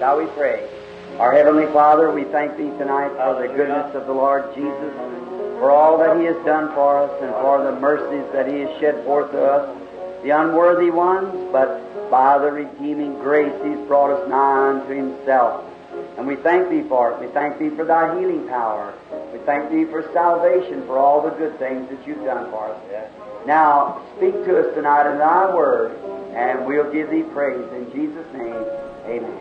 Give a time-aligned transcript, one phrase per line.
[0.00, 0.66] Shall we pray?
[1.18, 4.94] Our Heavenly Father, we thank Thee tonight for the goodness of the Lord Jesus,
[5.60, 8.80] for all that He has done for us, and for the mercies that He has
[8.80, 9.76] shed forth to us,
[10.22, 15.66] the unworthy ones, but by the redeeming grace He's brought us nigh unto Himself.
[16.16, 17.20] And we thank Thee for it.
[17.20, 18.94] We thank Thee for Thy healing power.
[19.34, 22.80] We thank Thee for salvation, for all the good things that You've done for us.
[23.46, 25.92] Now, speak to us tonight in Thy Word,
[26.32, 27.70] and we'll give Thee praise.
[27.74, 28.64] In Jesus' name,
[29.10, 29.36] amen.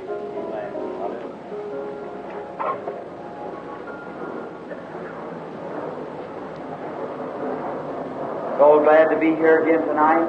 [8.57, 10.27] So glad to be here again tonight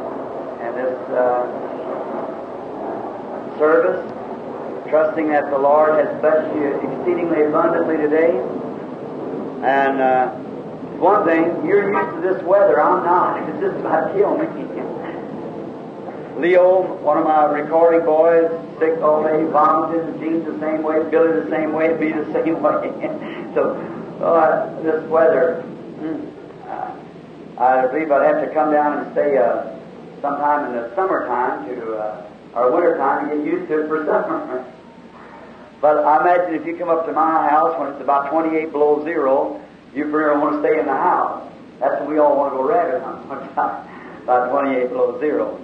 [0.61, 1.47] and this uh,
[3.59, 4.07] service,
[4.89, 8.30] trusting that the Lord has blessed you exceedingly abundantly today.
[9.66, 10.30] And uh,
[11.01, 12.80] one thing, you're used to this weather.
[12.80, 13.49] I'm not.
[13.51, 14.47] It's just about killed me.
[16.41, 21.45] Leo, one of my recording boys, sick all day, vomited, Gene's the same way, Billy
[21.45, 22.88] the same way, me the same way.
[23.55, 23.77] so,
[24.24, 25.61] uh, this weather,
[26.01, 26.24] hmm,
[26.66, 29.77] uh, I believe I'd have to come down and stay uh,
[30.23, 34.65] sometime in the summertime to, uh, or wintertime to get used to it for summer.
[35.83, 39.05] but I imagine if you come up to my house when it's about 28 below
[39.05, 39.61] zero,
[39.95, 41.52] you pretty want to stay in the house.
[41.80, 43.29] That's what we all want to go rabbit hunting
[44.24, 45.61] about 28 below zero.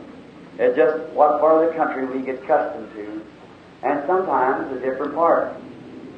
[0.58, 3.22] It's just what part of the country we get accustomed to.
[3.82, 5.54] And sometimes a different part.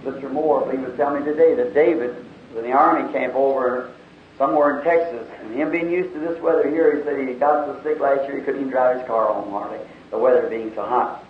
[0.05, 0.31] Mr.
[0.31, 2.15] Moore, he was telling me today that David,
[2.53, 3.93] when the army camp over
[4.39, 7.67] somewhere in Texas, and him being used to this weather here, he said he got
[7.67, 9.81] so sick last year he couldn't even drive his car home hardly,
[10.11, 11.25] the weather being so hot.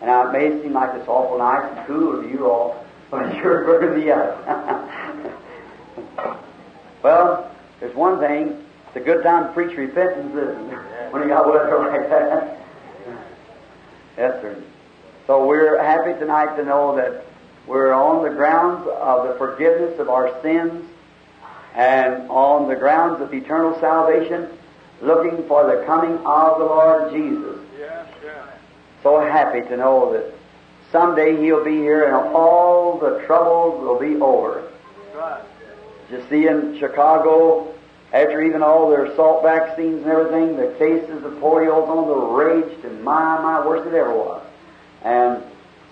[0.00, 3.34] And now it may seem like it's awful nice and cool to you all, but
[3.36, 4.46] you're burning me up.
[7.02, 8.63] well, there's one thing,
[8.94, 11.12] it's a good time to preach repentance isn't it?
[11.12, 12.60] when you got weather like that.
[14.16, 14.62] yes, sir.
[15.26, 17.26] So we're happy tonight to know that
[17.66, 20.88] we're on the grounds of the forgiveness of our sins
[21.74, 24.48] and on the grounds of eternal salvation,
[25.02, 27.58] looking for the coming of the Lord Jesus.
[27.76, 28.46] Yes, yes.
[29.02, 30.32] So happy to know that
[30.92, 34.70] someday He'll be here and all the troubles will be over.
[36.12, 37.73] You see in Chicago,
[38.14, 42.84] after even all their Salk vaccines and everything, the cases of polio's on the raged
[42.84, 44.40] and my, my, worse than it ever was.
[45.02, 45.42] And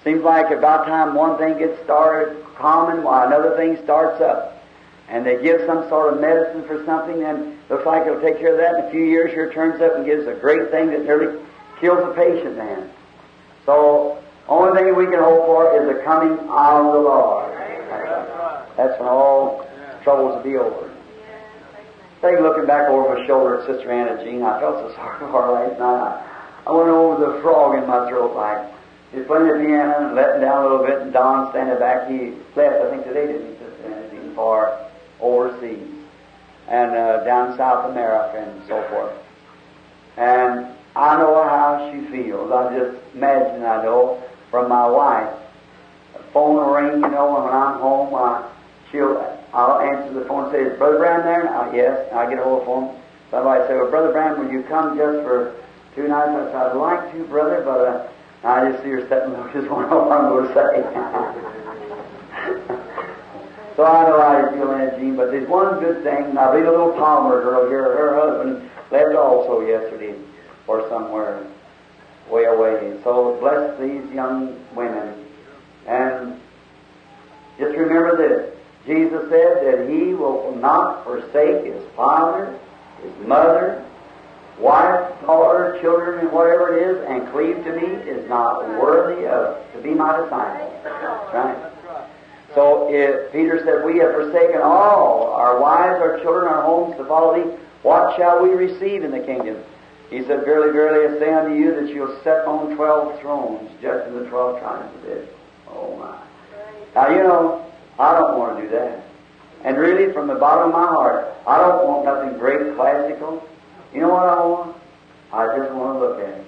[0.04, 4.62] seems like about time one thing gets started common, while another thing starts up.
[5.08, 8.52] And they give some sort of medicine for something, and looks like it'll take care
[8.52, 8.78] of that.
[8.78, 11.42] In a few years, here turns up and gives a great thing that nearly
[11.80, 12.88] kills the patient then.
[13.66, 17.52] So, only thing we can hope for is the coming of the Lord.
[18.76, 19.68] That's when all
[20.04, 20.91] troubles will be over.
[22.22, 25.26] Say, looking back over my shoulder at Sister Anna Jean, I felt so sorry for
[25.26, 26.22] her last night.
[26.64, 28.70] I went over the frog in my throat like.
[29.10, 32.08] He's playing the piano and letting down a little bit, and Don standing back.
[32.08, 34.88] He left, I think, today, didn't he, Sister Anna Jean, for
[35.20, 35.92] overseas
[36.68, 39.12] and uh, down South America and so forth.
[40.16, 42.52] And I know how she feels.
[42.52, 45.34] I just imagine I know from my wife.
[46.12, 48.48] The phone will ring, you know, and when I'm home, I,
[48.92, 51.48] she'll I'll answer the phone and say, Is Brother Branham there?
[51.48, 52.12] I, yes.
[52.12, 52.94] I get a hold of phone.
[53.30, 55.54] Somebody say, Well, Brother Branham, will you come just for
[55.94, 56.30] two nights?
[56.30, 58.08] I said, I'd like to, brother, but uh,
[58.48, 59.50] I just see her sitting there.
[59.52, 60.82] Just wondering what I'm going to say.
[63.76, 66.36] so I know you feel, Anna Jean, but there's one good thing.
[66.38, 70.14] I believe a little Palmer girl here, her husband left also yesterday
[70.66, 71.44] or somewhere
[72.30, 72.98] way away.
[73.04, 75.14] So bless these young women.
[75.86, 76.40] And
[77.58, 78.48] just remember this.
[78.86, 82.58] Jesus said that he will not forsake his father,
[83.02, 83.84] his mother,
[84.58, 89.58] wife, daughter, children, and whatever it is, and cleave to me is not worthy of
[89.72, 90.80] to be my disciple.
[91.32, 91.72] Right.
[92.54, 97.04] So if Peter said, We have forsaken all, our wives, our children, our homes to
[97.06, 99.62] follow thee, what shall we receive in the kingdom?
[100.10, 104.18] He said, Verily, verily, I say unto you that you'll sit on twelve thrones, judging
[104.18, 105.28] the twelve tribes of Israel.
[105.68, 106.18] Oh my.
[106.94, 109.04] Now you know, I don't want to do that.
[109.64, 113.46] And really, from the bottom of my heart, I don't want nothing great classical.
[113.94, 114.76] You know what I want?
[115.32, 116.46] I just want to look at it.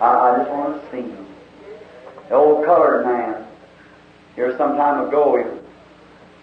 [0.00, 1.26] I, I just want to see him.
[2.28, 3.46] The old colored man,
[4.36, 5.60] here some time ago,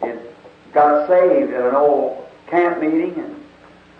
[0.02, 0.14] he, he
[0.74, 3.44] got saved at an old camp meeting, and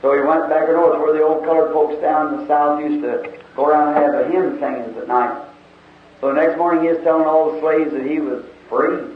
[0.02, 2.82] so he went back and north where the old colored folks down in the south
[2.82, 5.46] used to go around and have the hymn singings at night.
[6.20, 9.15] So the next morning he was telling all the slaves that he was free.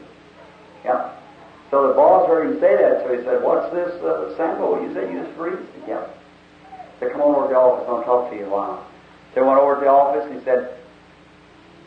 [1.71, 4.81] So the boss heard him say that, so he said, What's this, uh, Sambo?
[4.81, 5.55] You said you free?
[5.85, 6.07] He Yeah.
[6.71, 8.85] He said, Come on over to the office, I'll talk to you a while.
[9.33, 10.75] So he went over to the office and he said,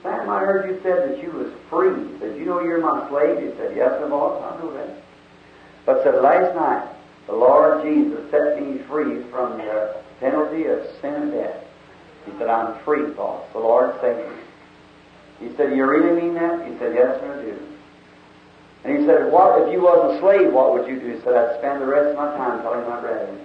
[0.03, 1.95] Sam, I heard you said that you was free.
[2.15, 3.39] He said, you know you're my slave?
[3.39, 5.03] He said, yes, sir, boss, I know that.
[5.87, 6.89] But said, last night,
[7.27, 11.65] the Lord Jesus set me free from the penalty of sin and death.
[12.27, 13.45] He said, I'm free, boss.
[13.53, 14.37] The Lord saved me.
[15.49, 16.67] He said, you really mean that?
[16.67, 17.72] He said, yes, sir, I do.
[18.85, 21.15] And he said, what, if you wasn't a slave, what would you do?
[21.15, 23.39] He said, I'd spend the rest of my time telling my brethren.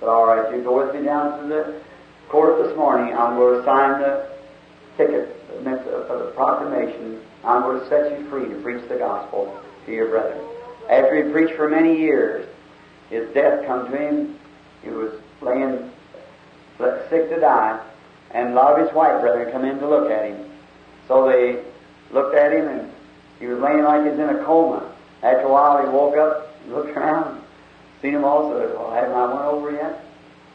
[0.00, 1.80] Said, all right, you go with me down to the
[2.28, 3.14] court this morning.
[3.16, 4.28] I'm going to sign the
[4.96, 5.34] ticket
[6.06, 7.20] for the proclamation.
[7.42, 10.44] I'm going to set you free to preach the gospel to your brethren.
[10.90, 12.46] After he preached for many years,
[13.08, 14.38] his death come to him.
[14.82, 15.90] He was laying
[17.08, 17.80] sick to die,
[18.32, 20.50] and a lot of his white brethren come in to look at him.
[21.08, 21.62] So they
[22.12, 22.92] looked at him, and
[23.44, 24.90] he was laying like he's in a coma.
[25.22, 27.42] After a while, he woke up, looked around,
[28.00, 30.02] seen him all, said, Well, haven't I went over yet?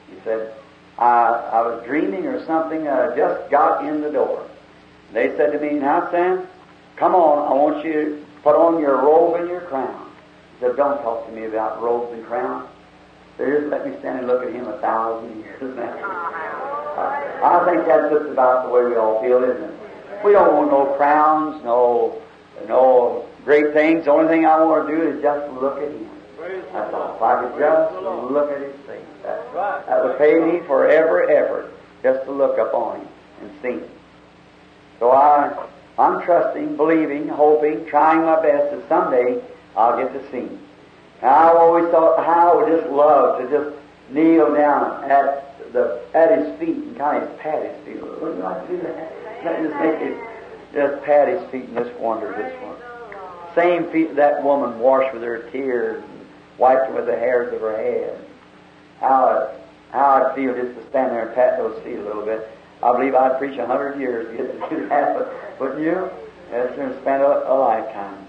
[0.10, 0.56] He said,
[0.98, 4.50] I, I was dreaming or something, I just got in the door.
[5.14, 6.48] They said to me, Now, Sam,
[6.96, 10.10] come on, I want you to put on your robe and your crown.
[10.56, 12.68] He said, Don't talk to me about robes and crowns.
[13.38, 15.94] They just let me stand and look at him a thousand years now.
[17.44, 19.76] I think that's just about the way we all feel, isn't it?
[20.26, 22.22] We don't want no crowns, no,
[22.68, 24.06] no great things.
[24.06, 26.10] The only thing I want to do is just look at him.
[26.74, 27.16] That's all.
[27.16, 27.94] If I could just
[28.32, 29.54] look at his face, that,
[29.88, 31.72] that would pay me for every effort
[32.04, 33.08] just to look up on him
[33.42, 33.90] and see him.
[35.00, 35.68] So I,
[35.98, 39.42] I'm trusting, believing, hoping, trying my best that someday
[39.76, 40.60] I'll get to see him.
[41.22, 43.76] Now, I've always thought how I would just love to just
[44.10, 48.02] kneel down at the at his feet and kind of pat his feet.
[48.02, 49.14] Wouldn't you like to do that?
[49.46, 50.29] Let just make it
[50.74, 52.78] just pat his feet and just wonder this one.
[53.56, 56.28] Same feet that woman washed with her tears and
[56.58, 58.20] wiped with the hairs of her head.
[59.00, 59.56] How
[59.92, 62.48] how I'd feel just to stand there and pat those feet a little bit.
[62.84, 66.10] I believe I'd preach a hundred years to get to do that, but wouldn't you?
[66.52, 68.28] Yes, and spend a, a lifetime.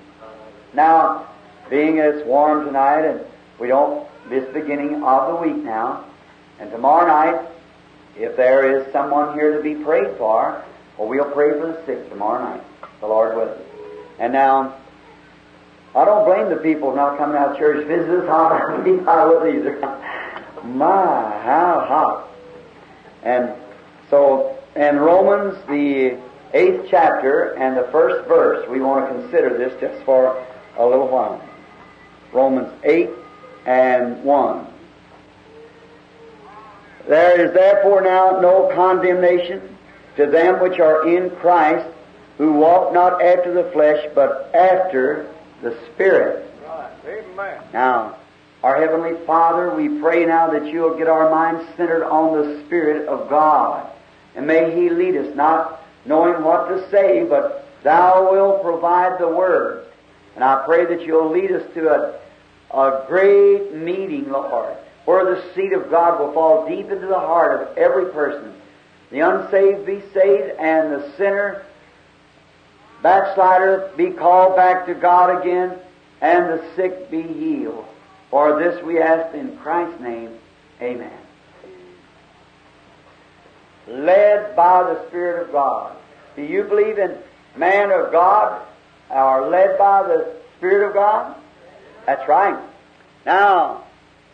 [0.72, 1.28] Now,
[1.68, 3.20] being it's warm tonight and
[3.58, 6.04] we don't, this beginning of the week now,
[6.58, 7.48] and tomorrow night,
[8.16, 10.64] if there is someone here to be prayed for,
[10.98, 12.62] well, we'll pray for the sick tomorrow night,
[13.00, 13.60] the Lord willing.
[14.18, 14.76] And now,
[15.94, 17.86] I don't blame the people not coming out of church.
[17.88, 18.60] This is hot.
[18.62, 19.80] I wouldn't either.
[20.64, 22.28] My, how hot.
[23.22, 23.54] And
[24.08, 26.18] so, in Romans, the
[26.52, 30.44] eighth chapter and the first verse, we want to consider this just for
[30.76, 31.42] a little while.
[32.32, 33.10] Romans 8
[33.66, 34.66] and 1.
[37.08, 39.69] There is therefore now no condemnation
[40.16, 41.88] to them which are in Christ,
[42.38, 46.46] who walk not after the flesh, but after the Spirit.
[47.06, 47.62] Amen.
[47.72, 48.16] Now,
[48.62, 53.08] our Heavenly Father, we pray now that you'll get our minds centered on the Spirit
[53.08, 53.90] of God.
[54.34, 59.28] And may He lead us, not knowing what to say, but Thou wilt provide the
[59.28, 59.86] Word.
[60.34, 62.20] And I pray that you'll lead us to a,
[62.76, 64.76] a great meeting, Lord,
[65.06, 68.54] where the seed of God will fall deep into the heart of every person.
[69.10, 71.64] The unsaved be saved, and the sinner,
[73.02, 75.76] backslider, be called back to God again,
[76.20, 77.86] and the sick be healed.
[78.30, 80.38] For this we ask in Christ's name.
[80.80, 81.18] Amen.
[83.88, 85.96] Led by the Spirit of God.
[86.36, 87.18] Do you believe in
[87.56, 88.62] man of God
[89.10, 91.34] are led by the Spirit of God?
[92.06, 92.62] That's right.
[93.26, 93.84] Now,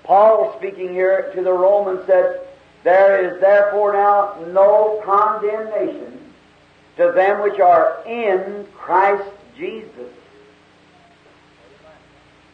[0.05, 2.46] Paul speaking here to the Romans said,
[2.87, 6.21] There is therefore now no condemnation
[6.97, 9.29] to them which are in Christ
[9.59, 10.13] Jesus.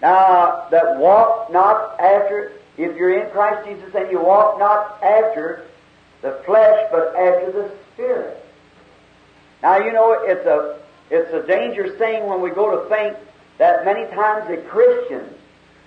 [0.00, 5.66] Now, that walk not after, if you're in Christ Jesus, then you walk not after
[6.22, 8.42] the flesh, but after the Spirit.
[9.62, 13.18] Now, you know, it's a, it's a dangerous thing when we go to think
[13.58, 15.30] that many times the Christians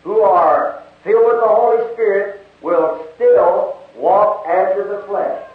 [0.04, 5.48] who are filled with the Holy Spirit will still walk after the flesh.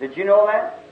[0.00, 0.82] Did you know that?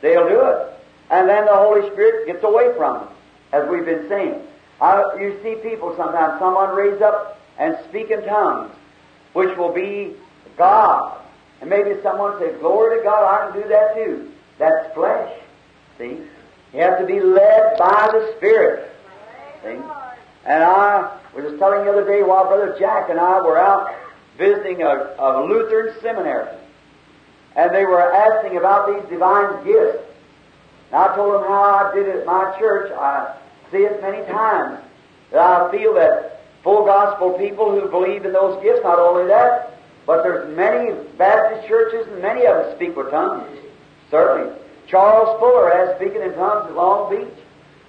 [0.00, 0.72] They'll do it.
[1.10, 3.08] And then the Holy Spirit gets away from them,
[3.52, 4.40] as we've been saying.
[4.80, 8.70] I, you see people sometimes, someone raise up and speak in tongues,
[9.32, 10.14] which will be
[10.56, 11.20] God.
[11.60, 14.30] And maybe someone says, Glory to God, I can do that too.
[14.58, 15.32] That's flesh.
[15.98, 16.18] See?
[16.72, 18.90] You have to be led by the Spirit.
[19.64, 19.76] See?
[20.46, 23.92] And I was just telling the other day while Brother Jack and I were out
[24.40, 26.48] visiting a, a Lutheran seminary.
[27.54, 30.02] And they were asking about these divine gifts.
[30.90, 32.90] And I told them how I did it at my church.
[32.92, 33.36] I
[33.70, 34.80] see it many times.
[35.30, 39.78] That I feel that full gospel people who believe in those gifts, not only that,
[40.06, 43.46] but there's many Baptist churches and many of them speak with tongues.
[44.10, 44.56] Certainly.
[44.88, 47.38] Charles Fuller has speaking in tongues at Long Beach,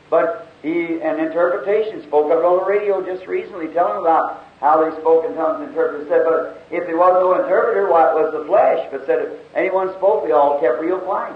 [0.10, 4.80] but he an interpretation spoke of it on the radio just recently, telling about how
[4.80, 6.08] they spoke in tongues and interpreted.
[6.08, 8.88] Said, but if there was no interpreter, why it was the flesh.
[8.92, 11.36] But said if anyone spoke, they all kept real quiet.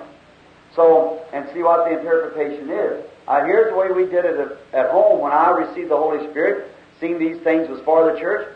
[0.75, 3.03] So, and see what the interpretation is.
[3.27, 6.29] Uh, here's the way we did it at, at home when I received the Holy
[6.29, 8.48] Spirit, seeing these things was for the church.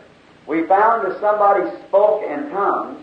[0.46, 3.02] We found if somebody spoke in tongues,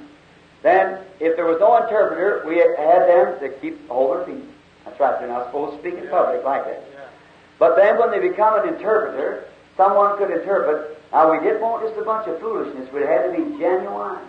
[0.64, 4.46] then if there was no interpreter, we had them to keep hold their feet.
[4.86, 6.84] That's right, they're not supposed to speak in public like that.
[7.60, 9.46] But then when they become an interpreter,
[9.76, 10.97] someone could interpret.
[11.12, 14.20] Now we didn't want just a bunch of foolishness, We had to be genuine.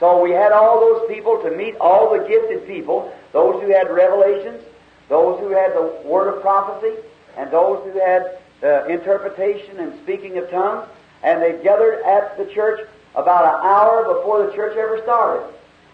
[0.00, 3.90] So we had all those people to meet all the gifted people, those who had
[3.90, 4.62] revelations,
[5.08, 6.94] those who had the word of prophecy,
[7.36, 10.88] and those who had uh, interpretation and speaking of tongues,
[11.22, 12.80] and they gathered at the church
[13.14, 15.46] about an hour before the church ever started.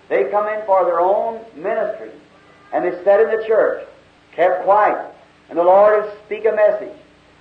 [0.09, 2.11] They come in for their own ministry,
[2.73, 3.87] and they sat in the church,
[4.33, 5.13] kept quiet,
[5.49, 6.97] and the Lord would speak a message.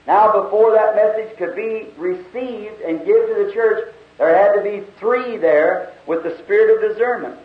[0.09, 4.63] Now, before that message could be received and give to the church, there had to
[4.63, 7.37] be three there with the spirit of discernment.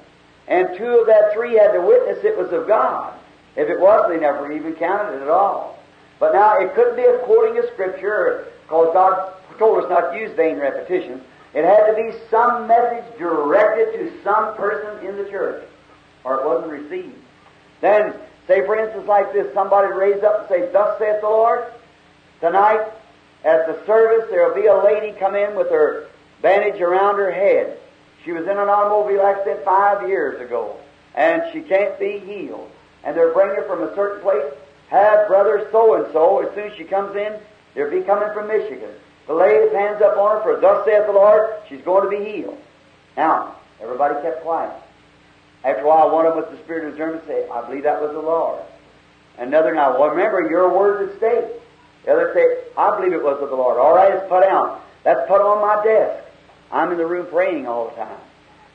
[0.49, 3.13] And two of that three had to witness it was of God.
[3.55, 5.79] If it was, they never even counted it at all.
[6.19, 10.19] But now, it couldn't be a quoting of Scripture, because God told us not to
[10.19, 11.23] use vain repetitions.
[11.53, 15.69] It had to be some message directed to some person in the church,
[16.25, 17.19] or it wasn't received.
[17.83, 18.15] Then
[18.47, 21.65] Say, for instance, like this, somebody raise up and say, Thus saith the Lord,
[22.41, 22.87] tonight
[23.45, 26.09] at the service there will be a lady come in with her
[26.43, 27.79] bandage around her head.
[28.25, 30.77] She was in an automobile accident five years ago,
[31.15, 32.71] and she can't be healed.
[33.05, 34.53] And they're bringing her from a certain place.
[34.89, 37.39] Have brother so and so, as soon as she comes in,
[37.75, 38.91] they'll be coming from Michigan.
[39.29, 42.31] Lay his hands up on her, for thus saith the Lord, she's going to be
[42.31, 42.59] healed.
[43.17, 44.73] Now, everybody kept quiet.
[45.65, 48.01] After a while, one of them with the spirit of discernment say, I believe that
[48.01, 48.63] was the Lord.
[49.39, 51.45] Another now, well, remember, your word is state.
[52.05, 53.79] The other say, I believe it was of the Lord.
[53.79, 54.81] All right, it's put down.
[55.05, 56.25] That's put on my desk.
[56.71, 58.21] I'm in the room praying all the time.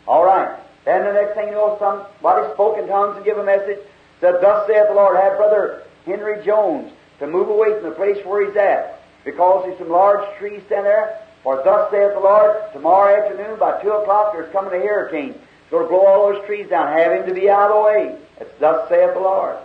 [0.07, 0.57] All right.
[0.85, 3.79] Then the next thing you know, somebody spoke in tongues and give a message.
[4.21, 8.17] Said, Thus saith the Lord, have Brother Henry Jones to move away from the place
[8.25, 9.01] where he's at.
[9.25, 11.19] Because there's some large trees standing there.
[11.43, 15.71] For thus saith the Lord, tomorrow afternoon by 2 o'clock there's coming a hurricane It's
[15.71, 18.17] going to blow all those trees down, have him to be out of the way.
[18.39, 19.57] It's thus saith the Lord.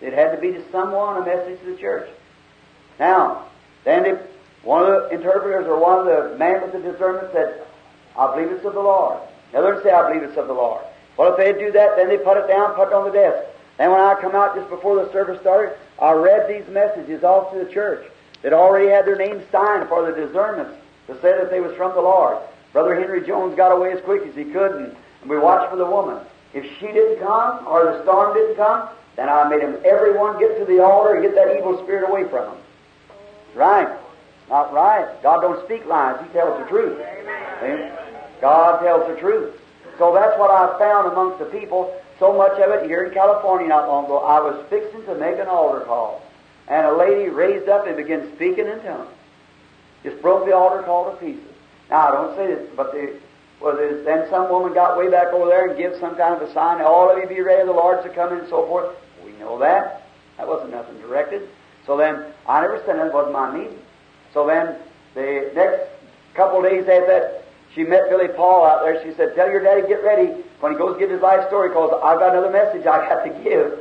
[0.00, 2.08] It had to be to someone a message to the church.
[2.98, 3.46] Now,
[3.84, 4.18] then if
[4.62, 7.64] one of the interpreters or one of the men with the discernment said,
[8.16, 9.18] I believe it's of the Lord.
[9.52, 10.84] The other say, I believe it's of the Lord.
[11.16, 13.48] Well, if they do that, then they put it down, put it on the desk.
[13.76, 17.52] Then when I come out just before the service started, I read these messages off
[17.52, 18.06] to the church
[18.42, 21.94] that already had their names signed for the discernments to say that they was from
[21.94, 22.38] the Lord.
[22.72, 25.76] Brother Henry Jones got away as quick as he could and and we watched for
[25.76, 26.24] the woman.
[26.54, 30.58] If she didn't come, or the storm didn't come, then I made them everyone get
[30.58, 32.56] to the altar and get that evil spirit away from them.
[33.54, 33.88] Right.
[34.48, 35.22] Not right.
[35.22, 36.24] God don't speak lies.
[36.24, 37.00] He tells the truth.
[37.62, 37.92] Amen.
[38.40, 39.54] God tells the truth.
[39.98, 41.94] So that's what I found amongst the people.
[42.18, 44.18] So much of it here in California not long ago.
[44.18, 46.22] I was fixing to make an altar call.
[46.68, 49.10] And a lady raised up and began speaking in tongues.
[50.02, 51.42] Just broke the altar call to pieces.
[51.90, 53.18] Now, I don't say this, but the
[53.60, 56.52] well, then some woman got way back over there and gave some kind of a
[56.52, 58.94] sign, all of you be ready, the Lord's to come and so forth.
[59.24, 60.02] We know that.
[60.36, 61.48] That wasn't nothing directed.
[61.88, 63.78] So then, I never said that wasn't my meeting.
[64.34, 64.76] So then,
[65.14, 65.88] the next
[66.34, 69.02] couple days after that, she met Billy Paul out there.
[69.02, 71.70] She said, Tell your daddy, get ready when he goes to give his life story
[71.70, 73.80] because I've got another message I got to give.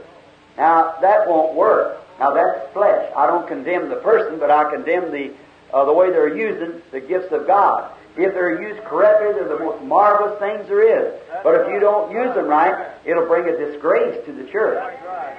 [0.56, 1.98] Now, that won't work.
[2.18, 3.12] Now, that's flesh.
[3.16, 5.34] I don't condemn the person, but I condemn the,
[5.74, 7.92] uh, the way they're using the gifts of God.
[8.17, 11.13] If they're used correctly, they're the most marvelous things there is.
[11.43, 14.83] But if you don't use them right, it'll bring a disgrace to the church.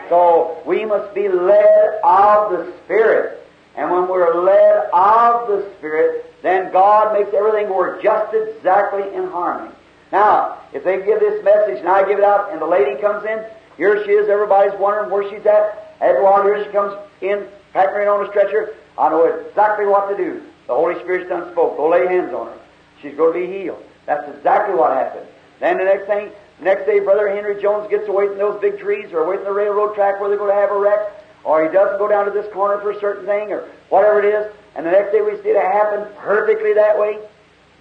[0.08, 3.44] So we must be led of the Spirit.
[3.76, 9.28] And when we're led of the Spirit, then God makes everything work just exactly in
[9.28, 9.74] harmony.
[10.12, 13.24] Now, if they give this message and I give it out and the lady comes
[13.24, 13.44] in,
[13.76, 15.84] here she is, everybody's wondering where she's at.
[16.00, 18.74] While, here she comes in, packing her in on a stretcher.
[18.96, 20.42] I know exactly what to do.
[20.68, 21.76] The Holy Spirit's done spoke.
[21.76, 22.58] Go lay hands on her.
[23.02, 23.82] She's going to be healed.
[24.06, 25.26] That's exactly what happened.
[25.60, 29.12] Then the next thing, next day, Brother Henry Jones gets away from those big trees
[29.12, 31.72] or away from the railroad track where they're going to have a wreck, or he
[31.72, 34.86] doesn't go down to this corner for a certain thing, or whatever it is, and
[34.86, 37.18] the next day we see it happen perfectly that way.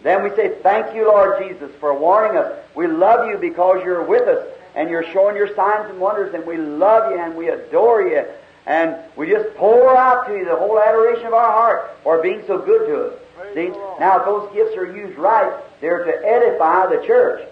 [0.03, 2.57] Then we say, Thank you, Lord Jesus, for warning us.
[2.75, 6.45] We love you because you're with us, and you're showing your signs and wonders, and
[6.45, 8.25] we love you and we adore you.
[8.65, 12.43] And we just pour out to you the whole adoration of our heart for being
[12.47, 13.19] so good to us.
[13.53, 13.69] See?
[13.99, 15.51] Now, if those gifts are used right,
[15.81, 17.47] they're to edify the church.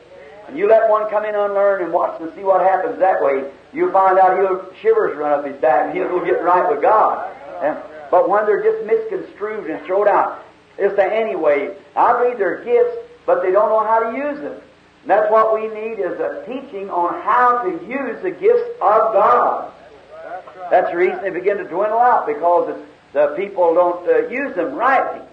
[0.48, 3.52] And you let one come in unlearned and watch and see what happens that way,
[3.74, 6.82] you'll find out he'll shivers run up his back and he'll go get right with
[6.82, 7.32] God.
[7.64, 7.78] And,
[8.12, 10.44] but when they're just misconstrued and thrown out,
[10.78, 11.76] it's the anyway.
[11.96, 14.62] I believe they're gifts, but they don't know how to use them.
[15.02, 19.14] And that's what we need is a teaching on how to use the gifts of
[19.14, 19.72] God.
[20.70, 22.76] That's the reason they begin to dwindle out because
[23.14, 25.25] the people don't uh, use them rightly.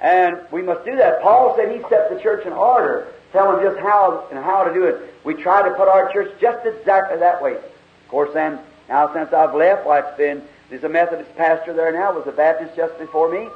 [0.00, 1.22] And we must do that.
[1.22, 4.84] Paul said he set the church in order, telling just how and how to do
[4.84, 5.14] it.
[5.24, 7.54] We try to put our church just exactly that way.
[7.54, 11.92] Of course, then, now since I've left, well, it's been, there's a Methodist pastor there
[11.92, 13.48] now, was a Baptist just before me,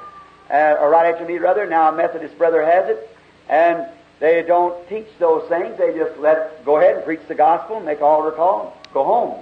[0.50, 1.66] uh, or right after me, rather.
[1.66, 3.16] Now a Methodist brother has it.
[3.48, 3.86] And
[4.18, 5.78] they don't teach those things.
[5.78, 9.40] They just let, go ahead and preach the gospel, and make altar call, go home.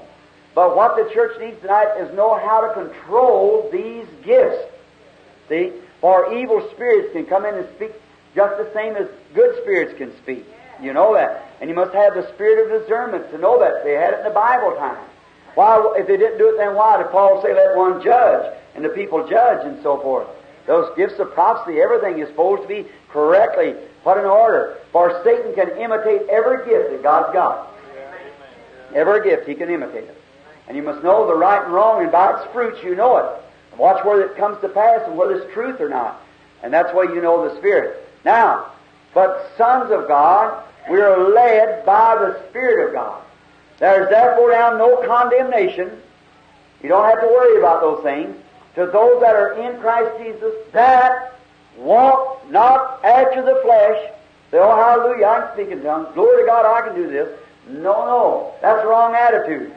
[0.55, 4.65] But what the church needs tonight is know how to control these gifts.
[5.49, 5.73] See?
[6.01, 7.93] For evil spirits can come in and speak
[8.35, 10.47] just the same as good spirits can speak.
[10.81, 11.45] You know that.
[11.61, 13.85] And you must have the spirit of discernment to know that.
[13.85, 15.05] They had it in the Bible time.
[15.55, 18.85] Why, if they didn't do it, then why did Paul say, let one judge, and
[18.85, 20.29] the people judge, and so forth?
[20.67, 24.79] Those gifts of prophecy, everything is supposed to be correctly put in order.
[24.93, 27.75] For Satan can imitate every gift that God's got.
[28.95, 30.17] Every gift he can imitate it.
[30.69, 33.43] And you must know the right and wrong, and by its fruits you know it.
[33.81, 36.21] Watch whether it comes to pass and whether it's truth or not.
[36.63, 38.07] And that's why you know the Spirit.
[38.27, 38.73] Now,
[39.15, 43.23] but sons of God, we are led by the Spirit of God.
[43.79, 45.91] There is therefore now no condemnation.
[46.83, 48.37] You don't have to worry about those things.
[48.75, 51.41] To those that are in Christ Jesus, that
[51.79, 54.13] walk not after the flesh.
[54.51, 56.09] Say, oh, hallelujah, I can speak in tongues.
[56.13, 57.31] Glory to God, I can do this.
[57.67, 58.55] No, no.
[58.61, 59.73] That's the wrong attitude.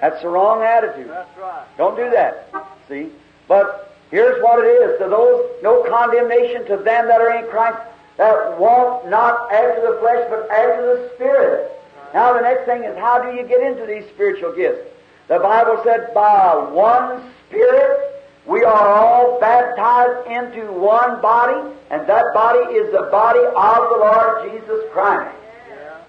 [0.00, 1.10] That's the wrong attitude.
[1.10, 1.66] That's right.
[1.76, 2.48] Don't do that.
[2.88, 3.10] See?
[3.52, 4.98] But here's what it is.
[5.00, 7.76] To those, no condemnation to them that are in Christ,
[8.16, 11.70] that walk not after the flesh, but after the Spirit.
[12.14, 14.88] Now the next thing is, how do you get into these spiritual gifts?
[15.28, 22.24] The Bible said, by one Spirit, we are all baptized into one body, and that
[22.32, 25.36] body is the body of the Lord Jesus Christ.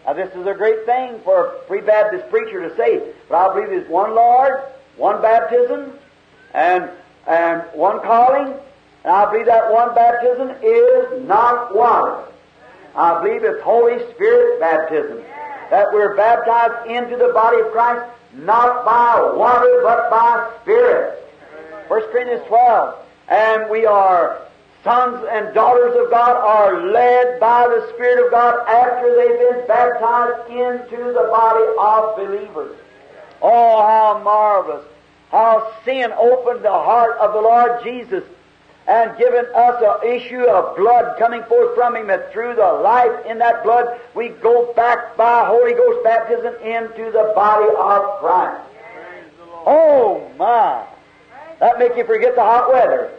[0.06, 3.70] Now this is a great thing for a pre-Baptist preacher to say, but I believe
[3.70, 4.62] there's one Lord,
[4.96, 5.92] one baptism,
[6.54, 6.90] and
[7.28, 8.54] and one calling,
[9.04, 12.24] and I believe that one baptism is not water.
[12.96, 15.24] I believe it's Holy Spirit baptism.
[15.70, 21.20] That we're baptized into the body of Christ, not by water, but by Spirit.
[21.88, 22.96] 1 Corinthians 12.
[23.30, 24.42] And we are
[24.84, 29.68] sons and daughters of God, are led by the Spirit of God after they've been
[29.68, 32.78] baptized into the body of believers.
[33.42, 34.86] Oh, how marvelous
[35.34, 38.24] how sin opened the heart of the Lord Jesus
[38.88, 43.26] and given us an issue of blood coming forth from Him, and through the life
[43.26, 48.62] in that blood, we go back by Holy Ghost baptism into the body of Christ.
[49.66, 50.86] Oh my!
[51.60, 53.10] That make you forget the hot weather.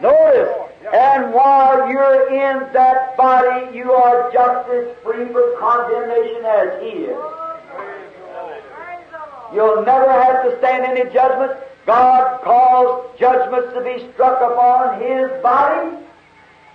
[0.00, 0.48] Notice,
[0.92, 6.88] and while you're in that body, you are just as free from condemnation as He
[7.04, 7.49] is.
[9.52, 11.52] You'll never have to stand any judgment.
[11.86, 15.96] God caused judgments to be struck upon His body.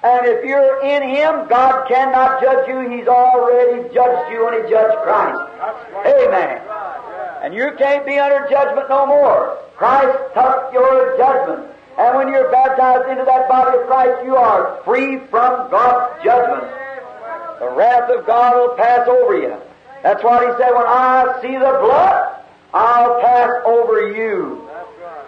[0.03, 2.89] And if you're in Him, God cannot judge you.
[2.89, 5.39] He's already judged you when He judged Christ.
[6.05, 6.61] Amen.
[7.41, 9.57] And you can't be under judgment no more.
[9.75, 11.71] Christ took your judgment.
[11.97, 16.71] And when you're baptized into that body of Christ, you are free from God's judgment.
[17.59, 19.55] The wrath of God will pass over you.
[20.03, 22.44] That's what He said, when I see the blood,
[22.75, 24.67] I'll pass over you.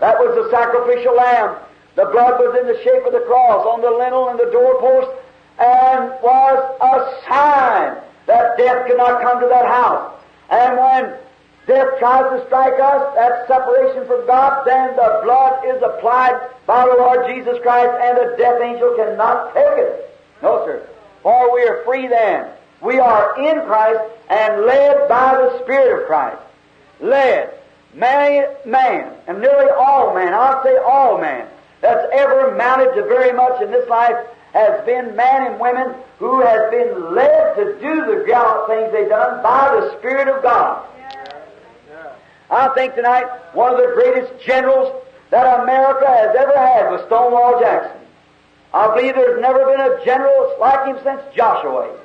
[0.02, 1.56] That was the sacrificial lamb.
[1.96, 5.10] The blood was in the shape of the cross on the lintel and the doorpost
[5.58, 10.14] and was a sign that death could not come to that house.
[10.52, 11.18] And when
[11.66, 16.86] death tries to strike us, that separation from God, then the blood is applied by
[16.86, 20.20] the Lord Jesus Christ and the death angel cannot take it.
[20.44, 20.86] No, sir.
[21.24, 22.52] For we are free then.
[22.82, 26.44] We are in Christ and led by the Spirit of Christ.
[27.00, 27.54] Led.
[27.94, 31.48] Many man, and nearly all man, I'll say all man,
[31.82, 34.16] that's ever amounted to very much in this life
[34.54, 39.10] has been man and women who has been led to do the gallant things they've
[39.10, 40.86] done by the Spirit of God.
[42.50, 47.60] I think tonight one of the greatest generals that America has ever had was Stonewall
[47.60, 48.02] Jackson.
[48.74, 51.98] I believe there's never been a general like him since Joshua.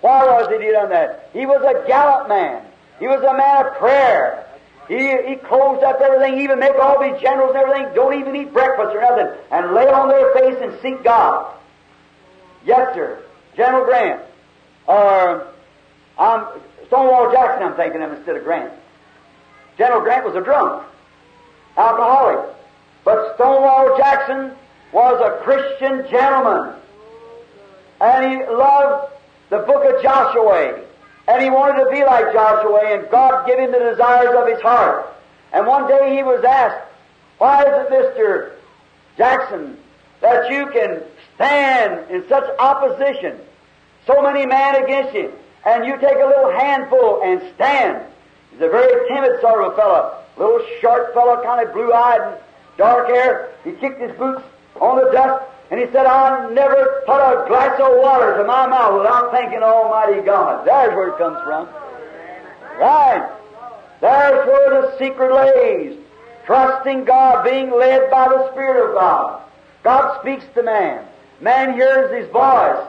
[0.00, 1.30] Why was he done that?
[1.32, 2.62] He was a gallant man.
[2.98, 4.44] He was a man of prayer.
[4.88, 4.96] He,
[5.28, 8.94] he closed up everything, even make all these generals and everything, don't even eat breakfast
[8.94, 11.54] or nothing, and lay on their face and seek God.
[12.64, 13.22] Yes, sir.
[13.54, 14.22] General Grant.
[14.86, 15.46] Or,
[16.18, 16.46] I'm,
[16.86, 18.72] Stonewall Jackson I'm thinking of instead of Grant.
[19.76, 20.84] General Grant was a drunk,
[21.76, 22.54] alcoholic.
[23.04, 24.52] But Stonewall Jackson
[24.92, 26.74] was a Christian gentleman.
[28.00, 29.12] And he loved
[29.50, 30.87] the book of Joshua.
[31.28, 34.60] And he wanted to be like Joshua, and God gave him the desires of his
[34.62, 35.14] heart.
[35.52, 36.88] And one day he was asked,
[37.36, 38.52] Why is it, Mr.
[39.18, 39.76] Jackson,
[40.22, 41.02] that you can
[41.34, 43.38] stand in such opposition?
[44.06, 45.32] So many men against you,
[45.66, 48.06] and you take a little handful and stand.
[48.50, 52.40] He's a very timid sort of a fellow, little short fellow, kind of blue-eyed and
[52.78, 53.50] dark hair.
[53.64, 54.42] He kicked his boots
[54.80, 58.66] on the dust, and he said, I'll never put a glass of water to my
[58.66, 60.66] mouth without thanking Almighty God.
[60.66, 61.68] There's where it comes from.
[62.78, 63.30] Right.
[64.00, 65.98] There's where the secret lays.
[66.46, 69.42] Trusting God, being led by the Spirit of God.
[69.82, 71.04] God speaks to man.
[71.40, 72.86] Man hears His voice.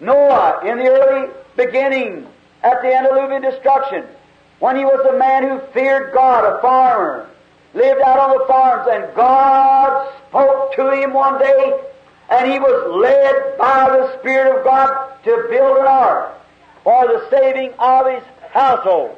[0.00, 2.26] Noah, in the early beginning,
[2.62, 4.04] at the antediluvian destruction,
[4.60, 7.28] when he was a man who feared God, a farmer,
[7.74, 11.80] lived out on the farms, and God spoke to him one day,
[12.30, 16.34] and he was led by the Spirit of God to build an ark
[16.84, 19.16] for the saving of his household.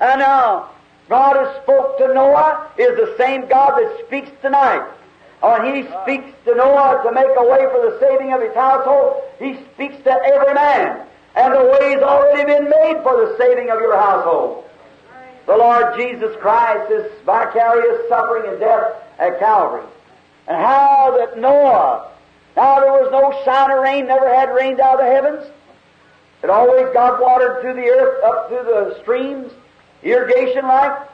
[0.00, 0.70] And now,
[1.08, 4.88] God who spoke to Noah is the same God that speaks tonight.
[5.40, 9.22] When He speaks to Noah to make a way for the saving of his household,
[9.38, 11.06] He speaks to every man.
[11.34, 14.64] And the way way's already been made for the saving of your household.
[15.46, 19.86] The Lord Jesus Christ, is vicarious suffering and death at Calvary.
[20.46, 22.10] And how that Noah,
[22.56, 25.46] now there was no sign of rain, never had rained out of the heavens.
[26.42, 29.52] It always got watered through the earth, up through the streams,
[30.02, 31.08] irrigation like.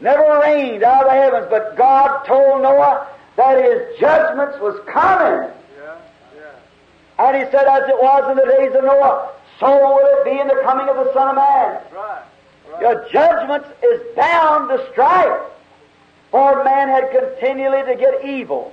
[0.00, 5.50] Never rained out of the heavens, but God told Noah that his judgments was coming.
[5.76, 5.96] Yeah,
[6.36, 7.26] yeah.
[7.26, 10.40] And he said, as it was in the days of Noah, so will it be
[10.40, 11.82] in the coming of the Son of Man.
[11.92, 12.22] Right.
[12.72, 12.80] right.
[12.80, 15.42] Your judgment is bound to strike.
[16.30, 18.72] For man had continually to get evil.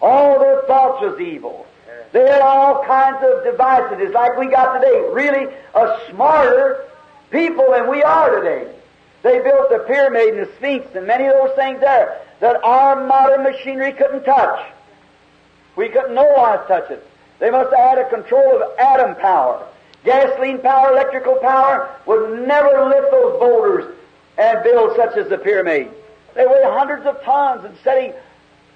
[0.00, 1.66] All their thoughts was evil.
[2.12, 3.98] They had all kinds of devices.
[4.00, 5.08] It's like we got today.
[5.12, 6.84] Really a smarter
[7.30, 8.72] people than we are today.
[9.22, 13.06] They built the pyramid and the Sphinx and many of those things there that our
[13.06, 14.66] modern machinery couldn't touch.
[15.74, 17.06] We couldn't how to touch it.
[17.38, 19.66] They must have had a control of atom power.
[20.04, 23.94] Gasoline power, electrical power would never lift those boulders
[24.38, 25.90] and build such as the pyramid.
[26.34, 28.12] They weigh hundreds of tons and setting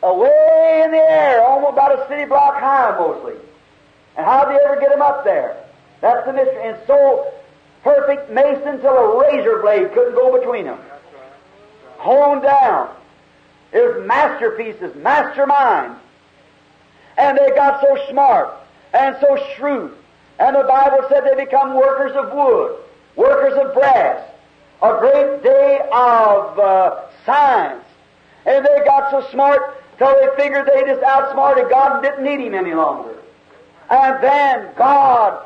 [0.02, 3.34] away in the air, almost about a city block high mostly.
[4.16, 5.56] And how did they ever get them up there?
[6.00, 6.62] That's the mystery.
[6.62, 7.32] And so
[7.82, 10.78] perfect mason till a razor blade couldn't go between them.
[11.98, 12.94] Honed down.
[13.72, 15.96] Was masterpieces, masterminds.
[17.16, 18.50] And they got so smart
[18.92, 19.94] and so shrewd.
[20.38, 22.78] And the Bible said they become workers of wood,
[23.14, 24.26] workers of brass.
[24.82, 27.84] A great day of uh, science.
[28.46, 32.40] And they got so smart till they figured they just outsmarted God and didn't need
[32.40, 33.14] Him any longer.
[33.90, 35.44] And then God,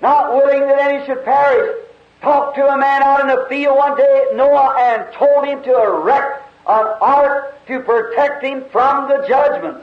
[0.00, 1.86] not willing that any should perish,
[2.20, 5.82] talked to a man out in the field one day, Noah, and told him to
[5.82, 9.78] erect an ark to protect him from the judgment.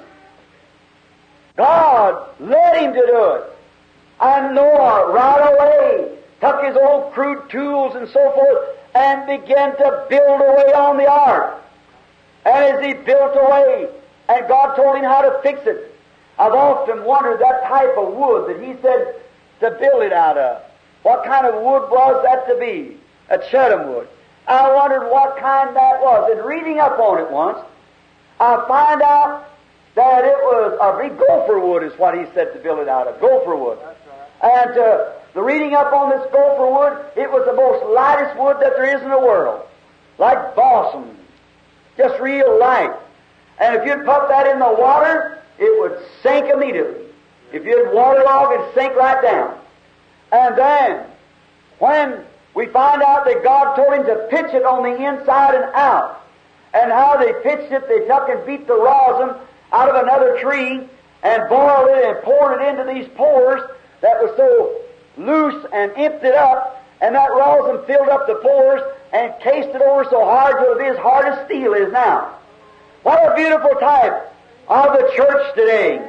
[1.55, 3.43] God led him to do it.
[4.19, 10.05] And Noah right away took his old crude tools and so forth and began to
[10.09, 11.63] build away on the ark.
[12.45, 13.89] And as he built away,
[14.29, 15.95] and God told him how to fix it,
[16.37, 19.15] I've often wondered that type of wood that he said
[19.59, 20.61] to build it out of.
[21.01, 22.97] What kind of wood was that to be?
[23.29, 24.07] A shittim wood.
[24.47, 26.31] I wondered what kind that was.
[26.31, 27.59] And reading up on it once,
[28.39, 29.49] I find out
[29.95, 33.07] that it was a big gopher wood is what he said to build it out
[33.07, 33.19] of.
[33.19, 33.79] Gopher wood.
[34.41, 38.57] And uh, the reading up on this gopher wood, it was the most lightest wood
[38.61, 39.67] that there is in the world.
[40.17, 41.17] Like balsam.
[41.97, 42.93] Just real light.
[43.59, 47.05] And if you'd put that in the water, it would sink immediately.
[47.51, 49.57] If you'd waterlog, it'd sink right down.
[50.31, 51.05] And then,
[51.79, 55.65] when we find out that God told him to pitch it on the inside and
[55.75, 56.23] out,
[56.73, 59.35] and how they pitched it, they took and beat the rosin
[59.71, 60.87] out of another tree
[61.23, 63.61] and boiled it and poured it into these pores
[64.01, 64.81] that was so
[65.17, 70.05] loose and emptied up, and that rosin filled up the pores and cased it over
[70.05, 72.38] so hard till it as hard as steel is now.
[73.03, 74.33] What a beautiful type
[74.67, 75.99] of the church today.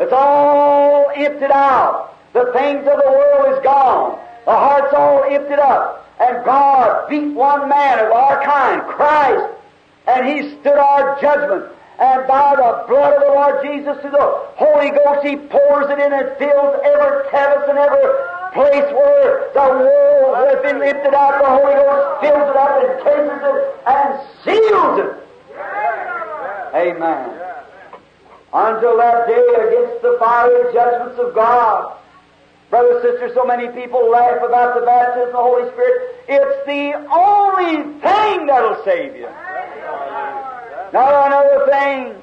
[0.00, 2.16] It's all emptied out.
[2.32, 4.18] The things of the world is gone.
[4.44, 6.06] The heart's all emptied up.
[6.20, 9.54] And God beat one man of our kind, Christ,
[10.06, 11.70] and He stood our judgment.
[12.00, 15.98] And by the blood of the Lord Jesus through the Holy Ghost, He pours it
[15.98, 18.08] in and fills every crevice and every
[18.54, 22.90] place where the world has been lifted out, the Holy Ghost fills it up and
[23.04, 24.08] cases it and
[24.44, 25.28] seals it.
[26.74, 27.40] Amen.
[28.52, 31.96] Until that day against the fiery judgments of God.
[32.70, 36.16] Brothers, sisters, so many people laugh about the baptism of the Holy Spirit.
[36.28, 39.28] It's the only thing that'll save you.
[40.92, 42.14] Now another thing,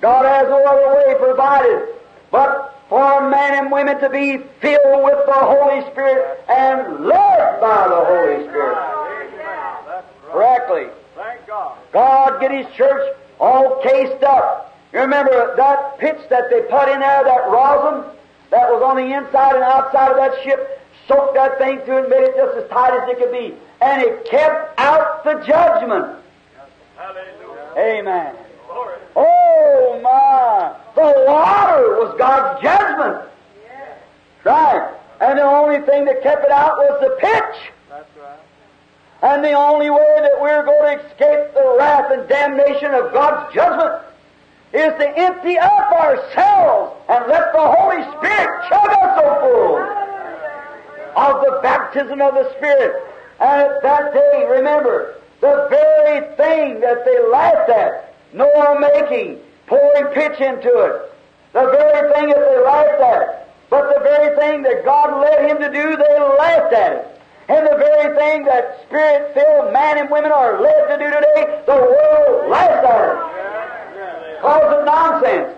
[0.00, 1.88] God has no other way provided,
[2.30, 7.88] but for men and women to be filled with the Holy Spirit and led by
[7.88, 8.78] the Holy Spirit.
[10.30, 10.86] Correctly.
[11.16, 11.78] Thank God.
[11.92, 14.76] God get His church all cased up.
[14.92, 18.10] You remember that pitch that they put in there, that rosin,
[18.50, 22.08] that was on the inside and outside of that ship, soaked that thing through and
[22.08, 23.54] made it just as tight as it could be.
[23.80, 26.18] And it kept out the judgment.
[26.96, 27.72] Hallelujah.
[27.76, 28.34] Amen.
[28.66, 28.96] Glory.
[29.14, 30.74] Oh my!
[30.94, 33.28] The water was God's judgment.
[34.44, 34.94] Right.
[35.20, 37.70] And the only thing that kept it out was the pitch.
[37.88, 38.38] That's right.
[39.22, 43.52] And the only way that we're going to escape the wrath and damnation of God's
[43.52, 44.02] judgment
[44.72, 49.98] is to empty up ourselves and let the Holy Spirit chug us full
[51.16, 53.02] of the baptism of the Spirit.
[53.40, 60.06] And at that day, remember, the very thing that they laughed at, Noah making, pouring
[60.14, 61.12] pitch into it,
[61.52, 65.58] the very thing that they laughed at, but the very thing that God led him
[65.58, 67.17] to do, they laughed at it.
[67.48, 71.76] And the very thing that spirit-filled man and women are led to do today, the
[71.76, 74.40] world laughs at.
[74.42, 75.56] Calls it nonsense.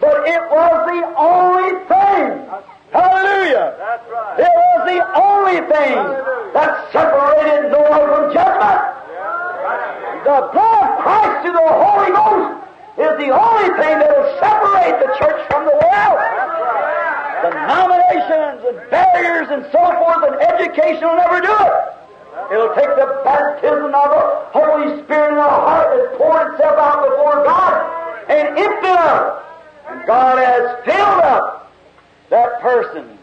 [0.00, 2.48] But it was the only thing.
[2.90, 3.76] Hallelujah.
[3.78, 4.40] That's right.
[4.40, 5.94] It was the only thing
[6.56, 8.80] that separated Noah from judgment.
[10.24, 12.64] The blood of Christ through the Holy Ghost
[12.96, 16.18] is the only thing that will separate the church from the world.
[17.42, 22.52] Denominations and barriers and so forth and education will never do it.
[22.52, 27.08] It'll take the baptism of the Holy Spirit in the heart that poured itself out
[27.08, 29.46] before God and empty it up.
[29.88, 31.72] And God has filled up
[32.30, 33.18] that person.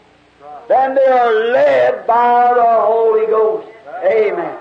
[0.68, 3.68] Then they are led by the Holy Ghost.
[4.04, 4.58] Amen.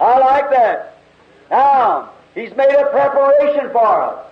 [0.00, 0.98] I like that.
[1.50, 4.26] Now, He's made a preparation for us.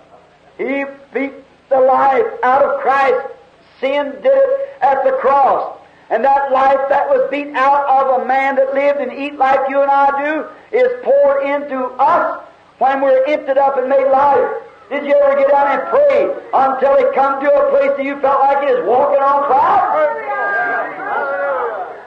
[0.57, 1.33] He beat
[1.69, 3.36] the life out of Christ.
[3.79, 5.77] Sin did it at the cross.
[6.09, 9.69] And that life that was beat out of a man that lived and eat like
[9.69, 12.43] you and I do is poured into us
[12.79, 14.63] when we're emptied up and made life.
[14.89, 18.19] Did you ever get down and pray until it come to a place that you
[18.21, 20.15] felt like it is walking on clouds?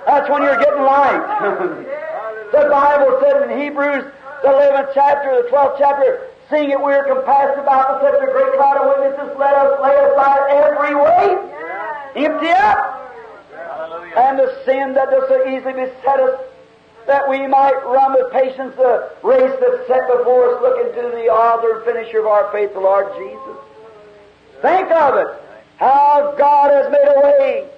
[0.06, 1.20] That's when you're getting light.
[2.56, 4.08] the Bible said in Hebrews,
[4.42, 8.32] the 11th chapter, the 12th chapter, seeing it we are compassed about with such a
[8.32, 11.38] great cloud of witnesses, let us lay aside every weight,
[12.16, 13.14] empty up,
[14.16, 16.40] and the sin that does so easily beset us,
[17.06, 21.28] that we might run with patience the race that's set before us, looking to the
[21.28, 23.56] author and finisher of our faith, the Lord Jesus.
[24.62, 25.28] Think of it,
[25.76, 27.68] how God has made a way,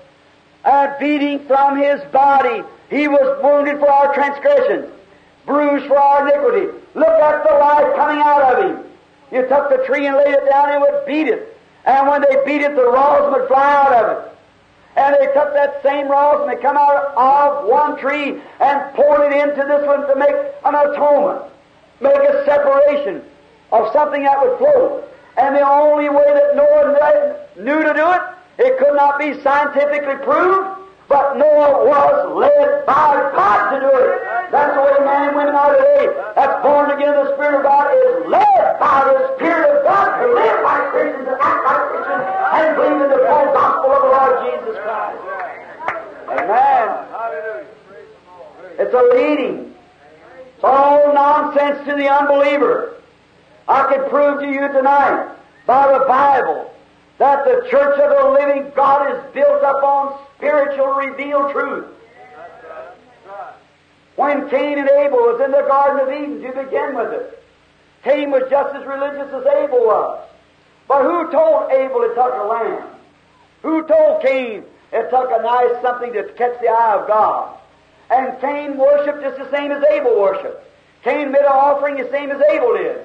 [0.65, 4.93] and beating from His body, He was wounded for our transgressions,
[5.47, 6.79] bruised for our iniquity.
[6.95, 8.85] Look at the life coming out of Him.
[9.33, 11.57] You took the tree and laid it down and would beat it.
[11.85, 14.33] And when they beat it, the rosin would fly out of it.
[14.97, 19.41] And they took that same rosin, they come out of one tree and poured it
[19.41, 21.51] into this one to make an atonement,
[22.01, 23.23] make a separation
[23.73, 25.03] of something that would flow.
[25.39, 28.23] And the only way that Noah knew to do it,
[28.59, 30.72] it could not be scientifically proved,
[31.09, 34.23] but Noah was led by God to do it.
[34.51, 36.13] That's the way men and women are today.
[36.37, 40.27] That's born again the Spirit of God is led by the Spirit of God to
[40.33, 44.11] live like Christians and act like Christians and believe in the full gospel of the
[44.13, 45.23] Lord Jesus Christ.
[46.29, 47.13] Amen.
[48.79, 49.75] It's a leading.
[50.57, 52.97] It's all nonsense to the unbeliever.
[53.69, 55.35] I can prove to you tonight
[55.67, 56.72] by the Bible
[57.23, 61.87] that the church of the living God is built upon spiritual revealed truth.
[64.17, 67.45] When Cain and Abel was in the Garden of Eden to begin with it,
[68.03, 70.29] Cain was just as religious as Abel was.
[70.89, 72.89] But who told Abel it took a lamb?
[73.63, 77.57] Who told Cain it took a nice something to catch the eye of God?
[78.11, 80.67] And Cain worshipped just the same as Abel worshipped.
[81.05, 83.01] Cain made an offering the same as Abel did.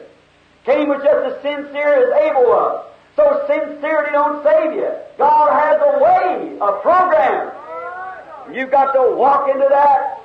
[0.65, 2.87] Cain was just as sincere as Abel was.
[3.17, 4.91] So sincerity don't save you.
[5.17, 7.51] God has a way, a program.
[8.53, 10.21] You've got to walk into that.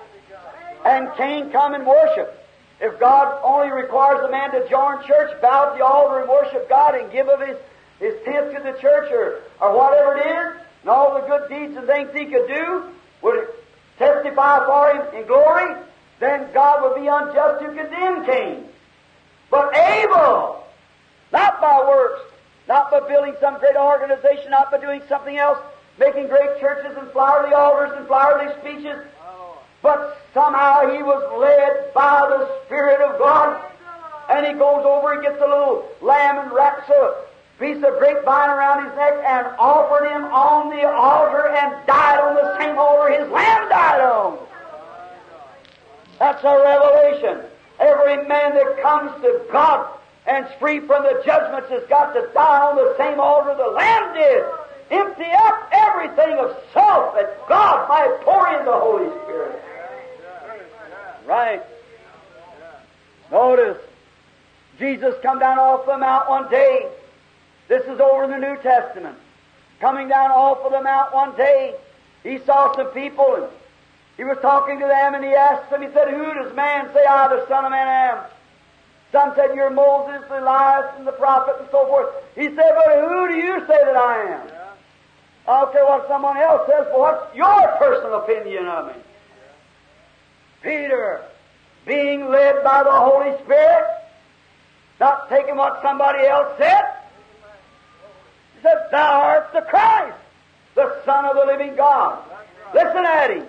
[0.85, 2.39] And Cain come and worship.
[2.83, 6.69] If God only requires a man to join church, bow at the altar and worship
[6.69, 7.57] God and give of his,
[7.99, 11.75] his tenth to the church or, or whatever it is, and all the good deeds
[11.77, 12.91] and things he could do,
[13.23, 13.49] would
[13.99, 15.81] testify for him in glory,
[16.21, 18.65] then God would be unjust to condemn Cain.
[19.51, 20.67] But Abel,
[21.33, 22.32] not by works,
[22.69, 25.59] not by building some great organization, not by doing something else,
[25.99, 28.97] making great churches and flowery altars and flowery speeches,
[29.83, 33.61] but somehow he was led by the Spirit of God.
[34.31, 37.25] And he goes over and gets a little lamb and wraps a
[37.59, 42.35] piece of grapevine around his neck and offered him on the altar and died on
[42.37, 44.39] the same altar his lamb died on.
[46.19, 47.45] That's a revelation.
[47.81, 52.61] Every man that comes to God and free from the judgments has got to die
[52.61, 54.45] on the same altar the lamb did.
[54.91, 59.63] Empty up everything of self that God might pour in the Holy Spirit.
[61.27, 61.63] Right.
[63.31, 63.79] Notice,
[64.79, 66.89] Jesus come down off the mount one day.
[67.69, 69.17] This is over in the New Testament.
[69.81, 71.75] Coming down off of the mount one day,
[72.23, 73.47] he saw some people and
[74.17, 77.05] he was talking to them and he asked them, he said, Who does man say
[77.09, 78.25] I, the Son of Man, am?
[79.13, 82.09] Some said, You're Moses, Elias, and the prophet, and so forth.
[82.35, 84.49] He said, But who do you say that I am?
[85.47, 89.03] I don't care what someone else says, but what's your personal opinion of me?
[90.63, 91.23] Peter,
[91.85, 93.85] being led by the Holy Spirit,
[95.01, 96.83] not taking what somebody else said,
[98.55, 100.17] he said, Thou art the Christ,
[100.75, 102.23] the Son of the living God.
[102.73, 103.47] Listen at him.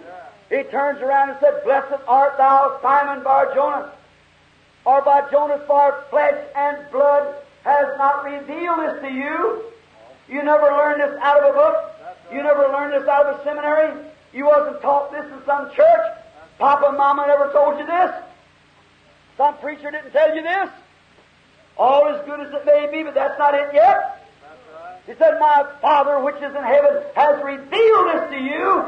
[0.50, 3.90] He turns around and said, Blessed art thou, Simon Bar Jonas.
[4.86, 9.64] Or by Jonas, for flesh and blood has not revealed this to you.
[10.28, 11.76] You never learned this out of a book.
[12.32, 13.94] You never learned this out of a seminary.
[14.34, 16.18] You wasn't taught this in some church.
[16.60, 18.12] Papa and Mama never told you this.
[19.38, 20.70] Some preacher didn't tell you this.
[21.78, 24.28] All as good as it may be, but that's not it yet.
[25.06, 28.86] He said, My Father which is in heaven has revealed this to you.